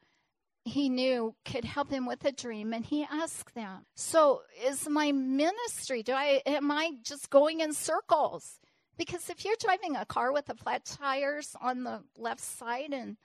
he 0.67 0.89
knew 0.89 1.33
could 1.45 1.65
help 1.65 1.89
him 1.89 2.05
with 2.05 2.23
a 2.25 2.31
dream 2.31 2.73
and 2.73 2.85
he 2.85 3.07
asked 3.11 3.55
them 3.55 3.85
so 3.95 4.41
is 4.65 4.87
my 4.89 5.11
ministry 5.11 6.03
do 6.03 6.13
i 6.13 6.41
am 6.45 6.71
i 6.71 6.91
just 7.03 7.29
going 7.29 7.59
in 7.61 7.73
circles? 7.73 8.59
Because 8.97 9.29
if 9.29 9.45
you're 9.45 9.55
driving 9.59 9.95
a 9.95 10.05
car 10.05 10.33
with 10.33 10.47
the 10.47 10.55
flat 10.55 10.83
tires 10.85 11.55
on 11.61 11.83
the 11.83 12.01
left 12.17 12.41
side 12.41 12.93
and 12.93 13.17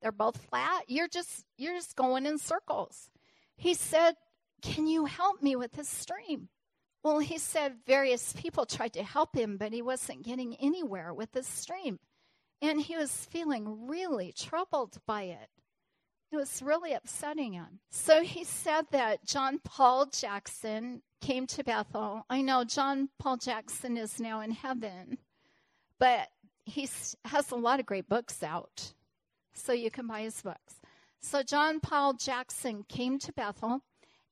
they're 0.00 0.12
both 0.12 0.36
flat 0.48 0.84
you're 0.88 1.08
just 1.08 1.44
you're 1.56 1.74
just 1.74 1.96
going 1.96 2.26
in 2.26 2.38
circles. 2.38 3.10
He 3.56 3.74
said 3.74 4.14
can 4.62 4.86
you 4.86 5.04
help 5.04 5.42
me 5.42 5.56
with 5.56 5.72
this 5.72 5.88
stream 5.88 6.48
well 7.02 7.18
he 7.18 7.38
said 7.38 7.74
various 7.86 8.32
people 8.32 8.64
tried 8.64 8.92
to 8.94 9.02
help 9.02 9.36
him 9.36 9.56
but 9.56 9.72
he 9.72 9.82
wasn't 9.82 10.24
getting 10.24 10.54
anywhere 10.56 11.12
with 11.12 11.32
this 11.32 11.46
stream 11.46 11.98
and 12.62 12.80
he 12.80 12.96
was 12.96 13.26
feeling 13.26 13.86
really 13.86 14.32
troubled 14.32 14.96
by 15.06 15.24
it 15.24 15.50
it 16.36 16.40
was 16.40 16.62
really 16.62 16.92
upsetting 16.92 17.54
him. 17.54 17.80
So 17.90 18.22
he 18.22 18.44
said 18.44 18.82
that 18.90 19.24
John 19.24 19.58
Paul 19.64 20.06
Jackson 20.06 21.02
came 21.20 21.46
to 21.48 21.64
Bethel. 21.64 22.24
I 22.28 22.42
know 22.42 22.64
John 22.64 23.08
Paul 23.18 23.38
Jackson 23.38 23.96
is 23.96 24.20
now 24.20 24.40
in 24.40 24.50
heaven, 24.50 25.18
but 25.98 26.28
he 26.64 26.88
has 27.24 27.50
a 27.50 27.56
lot 27.56 27.80
of 27.80 27.86
great 27.86 28.08
books 28.08 28.42
out. 28.42 28.92
So 29.54 29.72
you 29.72 29.90
can 29.90 30.06
buy 30.06 30.20
his 30.20 30.42
books. 30.42 30.74
So 31.20 31.42
John 31.42 31.80
Paul 31.80 32.14
Jackson 32.14 32.84
came 32.86 33.18
to 33.20 33.32
Bethel, 33.32 33.80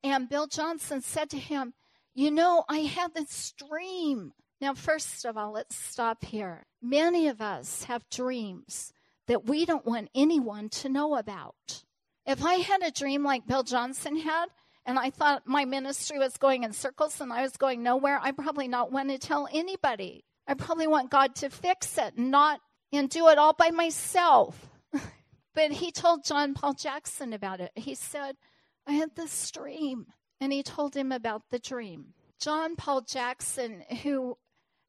and 0.02 0.28
Bill 0.28 0.46
Johnson 0.46 1.00
said 1.00 1.30
to 1.30 1.38
him, 1.38 1.72
You 2.14 2.30
know, 2.30 2.64
I 2.68 2.80
had 2.80 3.14
this 3.14 3.52
dream. 3.52 4.32
Now, 4.60 4.74
first 4.74 5.24
of 5.24 5.38
all, 5.38 5.52
let's 5.52 5.74
stop 5.74 6.22
here. 6.24 6.66
Many 6.82 7.28
of 7.28 7.40
us 7.40 7.84
have 7.84 8.08
dreams 8.10 8.92
that 9.26 9.46
we 9.46 9.64
don't 9.64 9.86
want 9.86 10.10
anyone 10.14 10.68
to 10.68 10.88
know 10.88 11.16
about. 11.16 11.82
If 12.26 12.44
I 12.44 12.54
had 12.54 12.82
a 12.82 12.90
dream 12.90 13.22
like 13.22 13.46
Bill 13.46 13.62
Johnson 13.62 14.16
had, 14.16 14.46
and 14.86 14.98
I 14.98 15.10
thought 15.10 15.46
my 15.46 15.64
ministry 15.64 16.18
was 16.18 16.36
going 16.36 16.64
in 16.64 16.72
circles 16.72 17.20
and 17.20 17.32
I 17.32 17.42
was 17.42 17.56
going 17.56 17.82
nowhere, 17.82 18.18
I 18.22 18.32
probably 18.32 18.68
not 18.68 18.92
want 18.92 19.10
to 19.10 19.18
tell 19.18 19.48
anybody. 19.52 20.24
I 20.46 20.54
probably 20.54 20.86
want 20.86 21.10
God 21.10 21.34
to 21.36 21.50
fix 21.50 21.96
it, 21.98 22.18
not 22.18 22.60
and 22.92 23.08
do 23.08 23.28
it 23.28 23.38
all 23.38 23.54
by 23.54 23.70
myself. 23.70 24.70
but 25.54 25.72
he 25.72 25.90
told 25.90 26.24
John 26.24 26.54
Paul 26.54 26.74
Jackson 26.74 27.32
about 27.32 27.60
it. 27.60 27.72
He 27.74 27.94
said, 27.94 28.36
I 28.86 28.92
had 28.92 29.16
this 29.16 29.50
dream. 29.50 30.06
And 30.40 30.52
he 30.52 30.62
told 30.62 30.94
him 30.94 31.12
about 31.12 31.42
the 31.50 31.58
dream. 31.58 32.12
John 32.40 32.76
Paul 32.76 33.02
Jackson, 33.02 33.82
who 34.02 34.36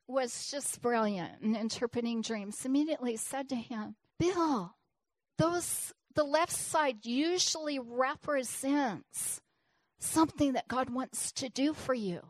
was 0.07 0.51
just 0.51 0.81
brilliant 0.81 1.41
in 1.41 1.55
interpreting 1.55 2.21
dreams, 2.21 2.65
immediately 2.65 3.15
said 3.15 3.47
to 3.49 3.55
him, 3.55 3.95
Bill, 4.19 4.75
those 5.37 5.93
the 6.15 6.23
left 6.23 6.53
side 6.53 7.05
usually 7.05 7.77
represents 7.79 9.41
something 9.99 10.53
that 10.53 10.67
God 10.67 10.89
wants 10.89 11.31
to 11.33 11.49
do 11.49 11.73
for 11.73 11.93
you. 11.93 12.21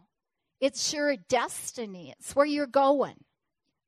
It's 0.60 0.94
your 0.94 1.16
destiny, 1.16 2.14
it's 2.18 2.36
where 2.36 2.46
you're 2.46 2.68
going, 2.68 3.24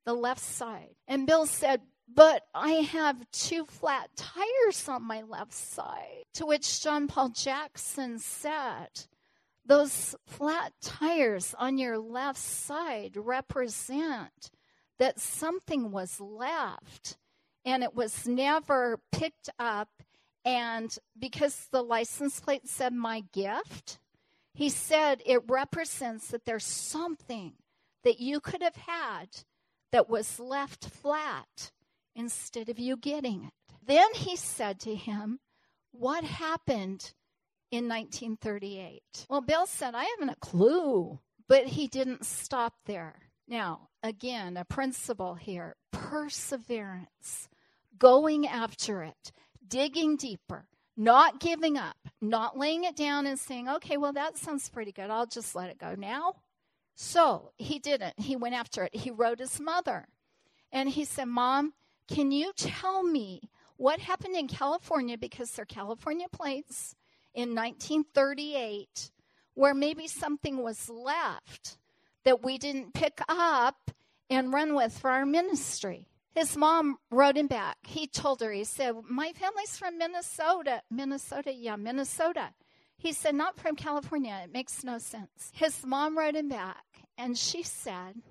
the 0.06 0.14
left 0.14 0.42
side. 0.42 0.96
And 1.08 1.26
Bill 1.26 1.46
said, 1.46 1.82
But 2.14 2.44
I 2.54 2.72
have 2.72 3.30
two 3.32 3.66
flat 3.66 4.10
tires 4.16 4.88
on 4.88 5.04
my 5.04 5.22
left 5.22 5.54
side. 5.54 6.26
To 6.36 6.46
which 6.46 6.84
John 6.84 7.08
Paul 7.08 7.30
Jackson 7.30 8.20
said, 8.20 8.90
Those 9.66 10.16
flat 10.28 10.74
tires 10.82 11.56
on 11.58 11.78
your 11.78 11.98
left 11.98 12.40
side 12.40 13.16
represent 13.16 14.52
that 15.00 15.20
something 15.20 15.92
was 15.92 16.20
left 16.20 17.18
and 17.68 17.84
it 17.84 17.94
was 17.94 18.26
never 18.26 18.98
picked 19.12 19.50
up. 19.60 19.90
And 20.46 20.98
because 21.20 21.68
the 21.70 21.84
license 21.84 22.40
plate 22.40 22.68
said 22.68 22.94
my 22.94 23.26
gift, 23.34 24.00
he 24.54 24.70
said 24.70 25.22
it 25.26 25.42
represents 25.48 26.30
that 26.30 26.46
there's 26.46 26.66
something 26.66 27.54
that 28.06 28.22
you 28.22 28.40
could 28.40 28.64
have 28.64 28.78
had 28.78 29.28
that 29.92 30.10
was 30.10 30.40
left 30.40 30.88
flat 30.88 31.72
instead 32.16 32.70
of 32.70 32.80
you 32.80 32.96
getting 32.96 33.44
it. 33.44 33.76
Then 33.86 34.08
he 34.16 34.38
said 34.38 34.80
to 34.82 34.96
him, 34.96 35.40
What 35.92 36.24
happened 36.24 37.12
in 37.70 37.90
1938? 37.90 39.02
Well, 39.30 39.42
Bill 39.42 39.66
said, 39.66 39.94
I 39.94 40.06
haven't 40.06 40.30
a 40.30 40.40
clue. 40.40 41.20
But 41.50 41.66
he 41.66 41.88
didn't 41.88 42.26
stop 42.26 42.74
there. 42.86 43.16
Now, 43.48 43.90
again, 44.04 44.58
a 44.58 44.66
principle 44.66 45.36
here 45.36 45.76
perseverance 45.92 47.50
going 48.00 48.48
after 48.48 49.04
it, 49.04 49.32
digging 49.68 50.16
deeper, 50.18 50.68
not 50.96 51.40
giving 51.40 51.78
up, 51.78 51.98
not 52.22 52.58
laying 52.58 52.84
it 52.84 52.96
down 52.96 53.28
and 53.28 53.40
saying, 53.40 53.70
okay, 53.70 53.98
well, 53.98 54.14
that 54.14 54.38
sounds 54.38 54.70
pretty 54.70 54.92
good. 54.92 55.10
I'll 55.10 55.26
just 55.26 55.56
let 55.56 55.70
it 55.70 55.78
go 55.78 55.96
now. 55.96 56.34
So 56.96 57.52
he 57.58 57.78
didn't. 57.78 58.20
He 58.20 58.36
went 58.36 58.56
after 58.56 58.84
it. 58.84 58.96
He 58.96 59.12
wrote 59.12 59.40
his 59.40 59.60
mother 59.60 60.08
and 60.72 60.90
he 60.90 61.06
said, 61.06 61.26
Mom, 61.26 61.74
can 62.08 62.32
you 62.32 62.52
tell 62.56 63.04
me 63.04 63.42
what 63.78 64.00
happened 64.00 64.36
in 64.36 64.48
California 64.48 65.18
because 65.18 65.52
they're 65.52 65.66
California 65.66 66.28
plates 66.32 66.96
in 67.36 67.54
1938 67.54 69.12
where 69.54 69.76
maybe 69.76 70.08
something 70.08 70.64
was 70.64 70.90
left 70.90 71.78
that 72.26 72.44
we 72.44 72.58
didn't 72.58 72.94
pick 72.94 73.22
up 73.30 73.92
and 74.30 74.52
run 74.52 74.74
with 74.74 74.98
for 74.98 75.12
our 75.12 75.26
ministry? 75.26 76.08
His 76.38 76.56
mom 76.56 77.00
wrote 77.10 77.36
him 77.36 77.48
back. 77.48 77.80
He 77.82 78.06
told 78.06 78.42
her, 78.42 78.52
he 78.52 78.64
said, 78.64 78.94
My 79.10 79.32
family's 79.34 79.76
from 79.76 79.98
Minnesota. 79.98 80.84
Minnesota, 80.92 81.52
yeah, 81.52 81.78
Minnesota. 81.78 82.54
He 82.96 83.12
said, 83.12 83.34
Not 83.34 83.58
from 83.58 83.76
California. 83.76 84.42
It 84.44 84.54
makes 84.54 84.84
no 84.84 85.00
sense. 85.00 85.52
His 85.52 85.84
mom 85.84 86.16
wrote 86.16 86.36
him 86.36 86.48
back, 86.48 86.86
and 87.18 87.36
she 87.36 87.64
said, 87.64 88.22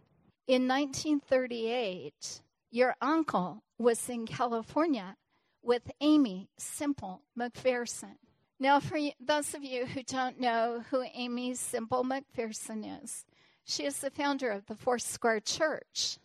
In 0.47 0.69
1938, 0.69 2.43
your 2.71 2.95
uncle 3.01 3.65
was 3.77 4.09
in 4.09 4.25
California 4.25 5.17
with 5.61 5.91
Aimee 6.01 6.49
Semple 6.57 7.23
McPherson. 7.37 8.19
Now, 8.61 8.79
for 8.79 9.01
those 9.19 9.53
of 9.53 9.65
you 9.65 9.85
who 9.85 10.05
don't 10.05 10.39
know 10.39 10.85
who 10.91 11.05
Aimee 11.13 11.55
Semple 11.55 12.05
McPherson 12.05 13.03
is, 13.03 13.25
she 13.65 13.85
is 13.85 13.99
the 13.99 14.13
founder 14.13 14.51
of 14.51 14.67
the 14.67 14.77
Foursquare 14.77 15.41
Church 15.41 16.21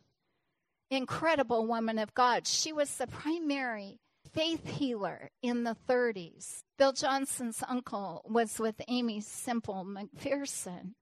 incredible 0.92 1.66
woman 1.66 1.98
of 1.98 2.14
God. 2.14 2.46
She 2.46 2.74
was 2.74 2.94
the 2.96 3.08
primary 3.08 3.98
faith 4.34 4.68
healer 4.68 5.30
in 5.42 5.64
the 5.64 5.76
30s. 5.90 6.64
Bill 6.78 6.94
Johnson's 6.94 7.64
uncle 7.68 8.22
was 8.30 8.60
with 8.60 8.76
Aimee 8.88 9.22
Semple 9.22 9.86
McPherson 9.86 10.94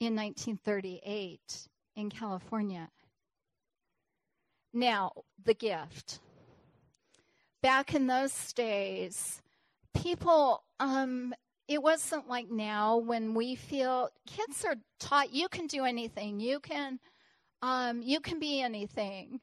in 0.00 0.16
1938 0.16 1.40
in 1.96 2.10
California. 2.10 2.88
Now, 4.72 5.12
the 5.44 5.54
gift. 5.54 6.20
Back 7.62 7.94
in 7.94 8.06
those 8.06 8.52
days, 8.54 9.42
people, 9.94 10.64
um, 10.78 11.34
it 11.68 11.82
wasn't 11.82 12.28
like 12.28 12.50
now 12.50 12.96
when 12.96 13.34
we 13.34 13.54
feel 13.54 14.08
kids 14.26 14.64
are 14.64 14.76
taught 14.98 15.34
you 15.34 15.48
can 15.48 15.66
do 15.66 15.84
anything. 15.84 16.40
You 16.40 16.60
can 16.60 16.98
um, 17.62 18.02
you 18.02 18.20
can 18.20 18.38
be 18.38 18.60
anything. 18.60 19.40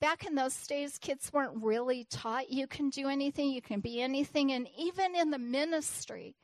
Back 0.00 0.24
in 0.24 0.34
those 0.34 0.66
days, 0.66 0.98
kids 0.98 1.30
weren't 1.32 1.62
really 1.62 2.06
taught 2.08 2.50
you 2.50 2.66
can 2.66 2.88
do 2.88 3.08
anything, 3.08 3.50
you 3.50 3.60
can 3.60 3.80
be 3.80 4.00
anything. 4.00 4.52
And 4.52 4.66
even 4.78 5.14
in 5.14 5.30
the 5.30 5.38
ministry, 5.38 6.36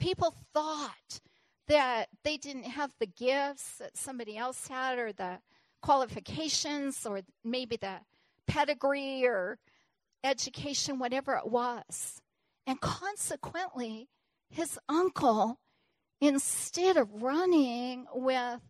people 0.00 0.34
thought 0.52 1.20
that 1.68 2.08
they 2.24 2.36
didn't 2.36 2.64
have 2.64 2.92
the 2.98 3.06
gifts 3.06 3.78
that 3.78 3.96
somebody 3.96 4.36
else 4.36 4.66
had 4.66 4.98
or 4.98 5.12
the 5.12 5.38
qualifications 5.80 7.06
or 7.06 7.20
maybe 7.44 7.76
the 7.76 8.00
pedigree 8.46 9.24
or 9.24 9.58
education, 10.24 10.98
whatever 10.98 11.34
it 11.34 11.46
was. 11.46 12.20
And 12.66 12.80
consequently, 12.80 14.08
his 14.50 14.78
uncle, 14.88 15.60
instead 16.20 16.96
of 16.96 17.22
running 17.22 18.06
with 18.14 18.60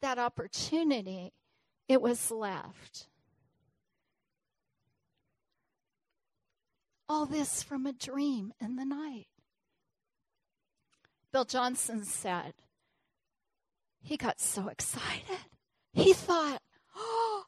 that 0.00 0.18
opportunity, 0.18 1.32
it 1.92 2.02
was 2.02 2.30
left. 2.30 3.06
All 7.08 7.26
this 7.26 7.62
from 7.62 7.86
a 7.86 7.92
dream 7.92 8.52
in 8.60 8.76
the 8.76 8.84
night. 8.84 9.26
Bill 11.32 11.44
Johnson 11.44 12.04
said, 12.04 12.54
he 14.02 14.16
got 14.16 14.40
so 14.40 14.68
excited. 14.68 15.38
He 15.92 16.12
thought, 16.12 16.60
oh, 16.96 17.44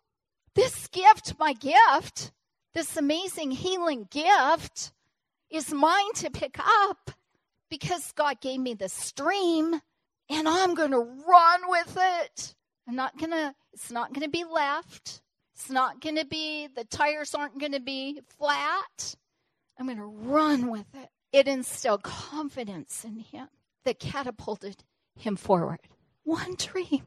this 0.54 0.87
gift, 0.88 1.35
my 1.38 1.52
gift, 1.54 2.30
this 2.74 2.96
amazing 2.96 3.50
healing 3.50 4.07
gift, 4.11 4.92
is 5.50 5.72
mine 5.72 6.12
to 6.16 6.30
pick 6.30 6.57
up 6.59 7.11
because 7.70 8.12
God 8.12 8.40
gave 8.40 8.61
me 8.61 8.74
the 8.74 8.88
stream 8.88 9.80
and 10.28 10.48
I'm 10.48 10.74
going 10.74 10.92
to 10.92 10.98
run 10.98 11.61
with 11.68 11.98
it. 11.98 12.54
I'm 12.87 12.97
not 12.97 13.16
going 13.18 13.31
to, 13.31 13.55
it's 13.73 13.90
not 13.90 14.12
going 14.12 14.25
to 14.25 14.31
be 14.31 14.44
left. 14.44 15.23
It's 15.55 15.70
not 15.70 16.01
going 16.01 16.16
to 16.16 16.25
be, 16.25 16.68
the 16.68 16.85
tires 16.85 17.35
aren't 17.35 17.59
going 17.59 17.73
to 17.73 17.81
be 17.81 18.20
flat. 18.38 19.14
I'm 19.79 19.87
going 19.87 19.99
to 19.99 20.05
run 20.05 20.70
with 20.70 20.87
it. 20.94 21.09
It 21.33 21.49
instilled 21.49 22.03
confidence 22.03 23.05
in 23.05 23.18
him 23.18 23.49
that 23.85 23.99
catapulted 23.99 24.85
him 25.18 25.37
forward. 25.37 25.81
One 26.25 26.55
dream. 26.57 27.07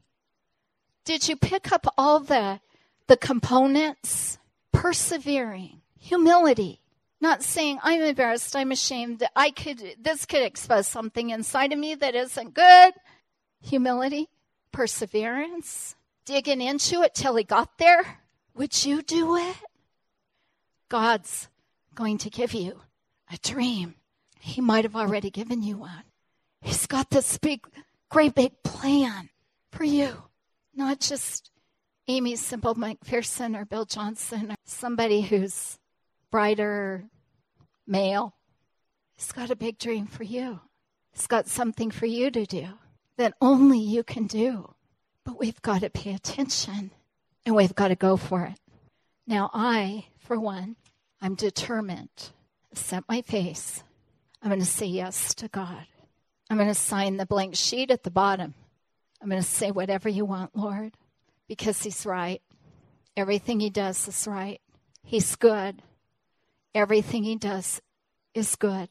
Did 1.05 1.29
you 1.29 1.35
pick 1.37 1.71
up 1.71 1.87
all 1.97 2.19
the 2.19 2.59
the 3.07 3.17
components? 3.17 4.37
Persevering, 4.73 5.81
humility, 5.99 6.81
not 7.19 7.41
saying 7.41 7.79
I'm 7.81 8.01
embarrassed, 8.01 8.55
I'm 8.55 8.71
ashamed, 8.71 9.19
that 9.19 9.31
I 9.35 9.49
could 9.49 9.81
this 9.99 10.25
could 10.25 10.43
expose 10.43 10.87
something 10.87 11.31
inside 11.31 11.73
of 11.73 11.79
me 11.79 11.95
that 11.95 12.13
isn't 12.13 12.53
good. 12.53 12.93
Humility, 13.63 14.27
perseverance, 14.71 15.95
digging 16.25 16.61
into 16.61 17.01
it 17.01 17.13
till 17.13 17.35
he 17.35 17.43
got 17.43 17.77
there. 17.77 18.19
Would 18.55 18.85
you 18.85 19.01
do 19.01 19.37
it? 19.37 19.55
God's 20.89 21.47
going 21.95 22.17
to 22.19 22.29
give 22.29 22.53
you 22.53 22.81
a 23.31 23.37
dream. 23.37 23.95
He 24.39 24.61
might 24.61 24.85
have 24.85 24.95
already 24.95 25.29
given 25.29 25.61
you 25.61 25.77
one. 25.77 26.03
He's 26.61 26.85
got 26.87 27.09
this 27.09 27.37
big, 27.37 27.65
great 28.09 28.35
big 28.35 28.63
plan 28.63 29.29
for 29.71 29.83
you. 29.83 30.23
Not 30.75 30.99
just 30.99 31.51
Aimee 32.07 32.35
Semple 32.35 32.75
McPherson 32.75 33.59
or 33.59 33.65
Bill 33.65 33.85
Johnson 33.85 34.51
or 34.51 34.55
somebody 34.65 35.21
who's 35.21 35.77
brighter 36.31 37.05
male. 37.85 38.33
He's 39.17 39.31
got 39.31 39.51
a 39.51 39.55
big 39.55 39.77
dream 39.77 40.07
for 40.07 40.23
you. 40.23 40.59
He's 41.11 41.27
got 41.27 41.47
something 41.47 41.91
for 41.91 42.05
you 42.05 42.29
to 42.31 42.45
do 42.45 42.67
that 43.17 43.33
only 43.41 43.79
you 43.79 44.03
can 44.03 44.27
do. 44.27 44.73
But 45.23 45.39
we've 45.39 45.61
got 45.61 45.81
to 45.81 45.89
pay 45.89 46.13
attention 46.13 46.91
and 47.45 47.55
we've 47.55 47.75
got 47.75 47.89
to 47.89 47.95
go 47.95 48.15
for 48.17 48.45
it. 48.45 48.59
Now, 49.25 49.49
I, 49.53 50.05
for 50.19 50.39
one, 50.39 50.77
I'm 51.21 51.35
determined. 51.35 52.31
I've 52.71 52.77
set 52.77 53.03
my 53.09 53.21
face. 53.21 53.83
I'm 54.41 54.49
going 54.49 54.61
to 54.61 54.65
say 54.65 54.85
yes 54.85 55.33
to 55.35 55.47
God. 55.47 55.85
I'm 56.49 56.57
going 56.57 56.69
to 56.69 56.75
sign 56.75 57.17
the 57.17 57.25
blank 57.25 57.55
sheet 57.55 57.91
at 57.91 58.03
the 58.03 58.11
bottom. 58.11 58.53
I'm 59.21 59.29
going 59.29 59.41
to 59.41 59.47
say 59.47 59.71
whatever 59.71 60.07
you 60.07 60.23
want, 60.23 60.55
Lord, 60.55 60.93
because 61.47 61.81
He's 61.81 62.05
right. 62.05 62.41
Everything 63.17 63.59
He 63.59 63.69
does 63.69 64.07
is 64.07 64.27
right. 64.27 64.61
He's 65.03 65.35
good. 65.35 65.81
Everything 66.73 67.23
He 67.23 67.35
does 67.35 67.81
is 68.33 68.55
good. 68.55 68.89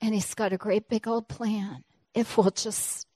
And 0.00 0.14
He's 0.14 0.32
got 0.34 0.52
a 0.52 0.58
great 0.58 0.88
big 0.88 1.06
old 1.06 1.28
plan 1.28 1.84
if 2.14 2.38
we'll 2.38 2.50
just 2.50 3.06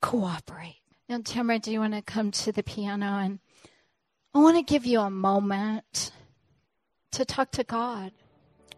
cooperate. 0.00 0.80
Now, 1.08 1.20
Tamara, 1.24 1.58
do 1.58 1.72
you 1.72 1.80
want 1.80 1.94
to 1.94 2.02
come 2.02 2.30
to 2.30 2.52
the 2.52 2.62
piano? 2.62 3.04
And 3.04 3.38
I 4.34 4.38
want 4.38 4.56
to 4.56 4.62
give 4.62 4.86
you 4.86 5.00
a 5.00 5.10
moment 5.10 6.12
to 7.12 7.24
talk 7.24 7.50
to 7.52 7.64
God 7.64 8.12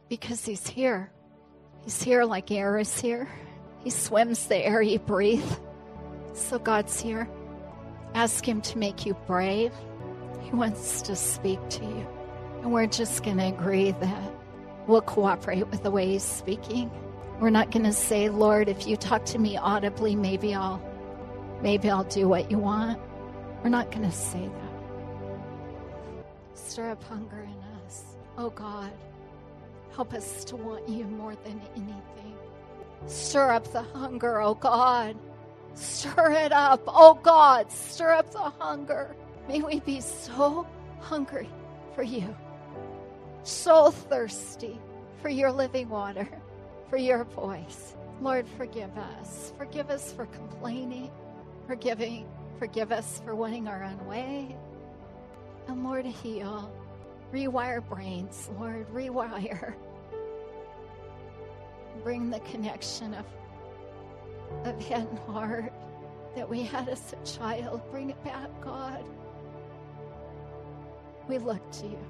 because 0.09 0.45
He's 0.45 0.67
here. 0.67 1.13
He's 1.85 2.03
here 2.03 2.25
like 2.25 2.51
air 2.51 2.79
is 2.79 3.01
here. 3.01 3.29
He 3.85 3.91
swims 3.91 4.47
the 4.47 4.57
air 4.57 4.81
you 4.81 4.99
breathe. 4.99 5.51
So 6.35 6.59
God's 6.59 7.01
here. 7.01 7.29
Ask 8.15 8.47
Him 8.47 8.61
to 8.63 8.79
make 8.79 9.05
you 9.05 9.15
brave. 9.27 9.73
He 10.41 10.53
wants 10.53 11.03
to 11.03 11.17
speak 11.17 11.61
to 11.71 11.85
you. 11.85 12.07
And 12.63 12.73
we're 12.73 12.87
just 12.87 13.25
going 13.25 13.39
to 13.39 13.47
agree 13.47 13.91
that 13.91 14.33
we'll 14.87 15.03
cooperate 15.03 15.69
with 15.69 15.83
the 15.83 15.91
way 15.91 16.07
He's 16.07 16.23
speaking. 16.23 16.91
We're 17.41 17.51
not 17.51 17.71
going 17.71 17.85
to 17.85 17.93
say, 17.93 18.29
Lord, 18.29 18.69
if 18.69 18.87
you 18.87 18.97
talk 18.97 19.25
to 19.27 19.39
me 19.39 19.57
audibly, 19.57 20.15
maybe 20.15 20.55
I'll 20.55 20.83
maybe 21.63 21.89
I'll 21.89 22.05
do 22.05 22.29
what 22.29 22.51
you 22.51 22.59
want. 22.59 23.01
We're 23.63 23.71
not 23.71 23.91
going 23.91 24.09
to 24.09 24.17
say 24.17 24.49
that. 24.49 24.73
Stir 26.55 26.91
up 26.91 27.03
hunger 27.05 27.41
in 27.41 27.85
us. 27.87 28.17
Oh 28.37 28.51
God, 28.51 28.91
help 29.95 30.13
us 30.15 30.45
to 30.47 30.57
want 30.57 30.89
you 30.89 31.05
more 31.05 31.35
than 31.45 31.61
anything. 31.77 32.37
Stir 33.07 33.53
up 33.53 33.73
the 33.73 33.83
hunger, 33.83 34.41
oh 34.41 34.55
God. 34.55 35.17
Stir 35.75 36.33
it 36.33 36.53
up, 36.53 36.83
oh 36.87 37.15
God. 37.15 37.71
Stir 37.71 38.13
up 38.13 38.31
the 38.33 38.39
hunger. 38.39 39.15
May 39.49 39.61
we 39.63 39.81
be 39.81 40.01
so 40.01 40.67
hungry 41.01 41.49
for 41.95 42.03
you, 42.03 42.35
so 43.43 43.91
thirsty 43.91 44.81
for 45.21 45.29
your 45.29 45.53
living 45.53 45.89
water, 45.89 46.29
for 46.89 46.97
your 46.97 47.25
voice. 47.25 47.97
Lord, 48.21 48.47
forgive 48.57 48.97
us. 48.97 49.53
Forgive 49.59 49.91
us 49.91 50.13
for 50.13 50.27
complaining, 50.27 51.11
forgiving, 51.67 52.27
forgive 52.59 52.93
us 52.93 53.21
for 53.25 53.35
wanting 53.35 53.69
our 53.69 53.83
own 53.85 54.07
way. 54.07 54.57
And 55.69 55.85
Lord, 55.85 56.07
heal. 56.07 56.71
Rewire 57.33 57.87
brains, 57.89 58.51
Lord, 58.59 58.87
rewire 58.93 59.75
bring 62.03 62.31
the 62.31 62.41
connection 62.41 63.15
of, 63.15 63.25
of 64.65 64.81
head 64.83 65.07
and 65.09 65.19
heart 65.21 65.73
that 66.35 66.49
we 66.49 66.63
had 66.63 66.89
as 66.89 67.13
a 67.13 67.27
child. 67.27 67.81
Bring 67.91 68.11
it 68.11 68.25
back, 68.25 68.49
God. 68.61 69.05
We 71.29 71.39
look 71.39 71.71
to 71.73 71.87
you. 71.87 72.05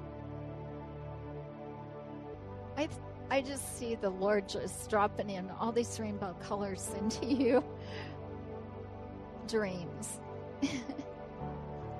I, 2.77 2.89
I 3.29 3.41
just 3.41 3.77
see 3.77 3.95
the 3.95 4.09
Lord 4.09 4.49
just 4.49 4.89
dropping 4.89 5.29
in 5.29 5.49
all 5.59 5.71
these 5.71 5.99
rainbow 5.99 6.35
colors 6.41 6.89
into 6.97 7.25
you. 7.27 7.63
Dreams. 9.47 10.19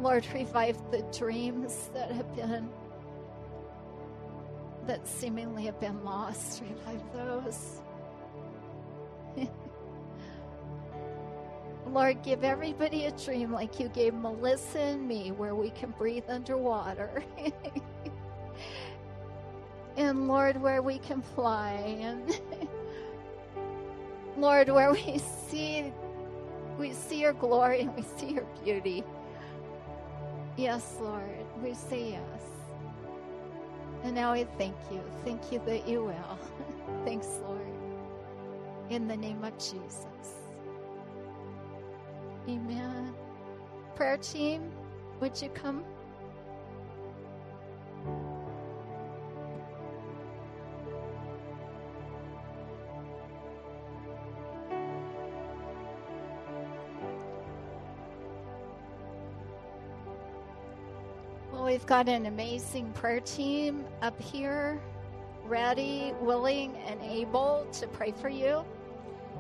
Lord, 0.01 0.25
revive 0.33 0.77
the 0.91 1.01
dreams 1.17 1.89
that 1.93 2.11
have 2.11 2.35
been 2.35 2.69
that 4.85 5.07
seemingly 5.07 5.63
have 5.65 5.79
been 5.79 6.03
lost. 6.03 6.61
Revive 6.61 7.01
those. 7.13 7.81
Lord, 11.87 12.21
give 12.23 12.43
everybody 12.43 13.05
a 13.05 13.11
dream 13.11 13.51
like 13.51 13.79
you 13.79 13.87
gave 13.89 14.13
Melissa 14.13 14.79
and 14.79 15.07
me, 15.07 15.31
where 15.31 15.55
we 15.55 15.69
can 15.69 15.91
breathe 15.91 16.25
underwater. 16.27 17.23
and 19.97 20.27
Lord, 20.27 20.61
where 20.61 20.81
we 20.81 20.97
can 20.99 21.21
fly. 21.21 21.73
And 22.01 22.39
Lord, 24.37 24.69
where 24.69 24.91
we 24.91 25.19
see 25.49 25.93
we 26.77 26.93
see 26.93 27.19
your 27.21 27.33
glory 27.33 27.81
and 27.81 27.95
we 27.95 28.03
see 28.17 28.33
your 28.33 28.45
beauty. 28.63 29.03
Yes, 30.57 30.97
Lord, 31.01 31.45
we 31.63 31.73
say 31.73 32.11
yes. 32.11 32.43
And 34.03 34.15
now 34.15 34.33
we 34.33 34.45
thank 34.57 34.75
you. 34.91 35.01
Thank 35.23 35.51
you 35.51 35.61
that 35.65 35.87
you 35.87 36.03
will. 36.05 36.39
Thanks, 37.05 37.27
Lord. 37.47 37.61
In 38.89 39.07
the 39.07 39.17
name 39.17 39.43
of 39.43 39.57
Jesus. 39.57 40.05
Amen. 42.49 43.13
Prayer 43.95 44.17
team, 44.17 44.71
would 45.21 45.41
you 45.41 45.49
come? 45.49 45.83
We've 61.83 61.89
got 61.89 62.07
an 62.07 62.27
amazing 62.27 62.93
prayer 62.93 63.19
team 63.19 63.83
up 64.01 64.17
here, 64.21 64.81
ready, 65.43 66.13
willing, 66.21 66.77
and 66.87 67.01
able 67.01 67.67
to 67.73 67.87
pray 67.87 68.13
for 68.13 68.29
you. 68.29 68.63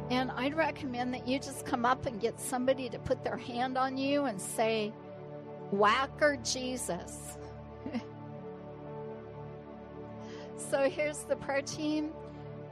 And 0.09 0.29
I'd 0.31 0.53
recommend 0.53 1.13
that 1.13 1.25
you 1.25 1.39
just 1.39 1.65
come 1.65 1.85
up 1.85 2.05
and 2.05 2.19
get 2.19 2.37
somebody 2.37 2.89
to 2.89 2.99
put 2.99 3.23
their 3.23 3.37
hand 3.37 3.77
on 3.77 3.97
you 3.97 4.25
and 4.25 4.41
say, 4.41 4.91
Whacker 5.71 6.37
Jesus. 6.43 7.37
so 10.57 10.89
here's 10.89 11.19
the 11.19 11.37
prayer 11.37 11.61
team. 11.61 12.11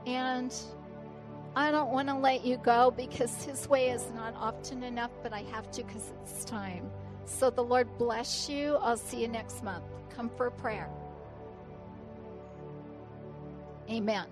And 0.05 0.53
I 1.55 1.71
don't 1.71 1.93
want 1.93 2.09
to 2.09 2.15
let 2.15 2.43
you 2.43 2.57
go 2.57 2.91
because 2.91 3.45
his 3.45 3.69
way 3.69 3.87
is 3.87 4.05
not 4.15 4.35
often 4.35 4.83
enough, 4.83 5.11
but 5.23 5.31
I 5.31 5.43
have 5.43 5.71
to 5.71 5.83
because 5.85 6.11
it's 6.25 6.43
time. 6.43 6.91
So 7.25 7.49
the 7.49 7.63
Lord 7.63 7.87
bless 7.97 8.49
you. 8.49 8.75
I'll 8.81 8.97
see 8.97 9.21
you 9.21 9.27
next 9.27 9.63
month. 9.63 9.83
Come 10.09 10.29
for 10.29 10.51
prayer. 10.51 10.89
Amen. 13.89 14.25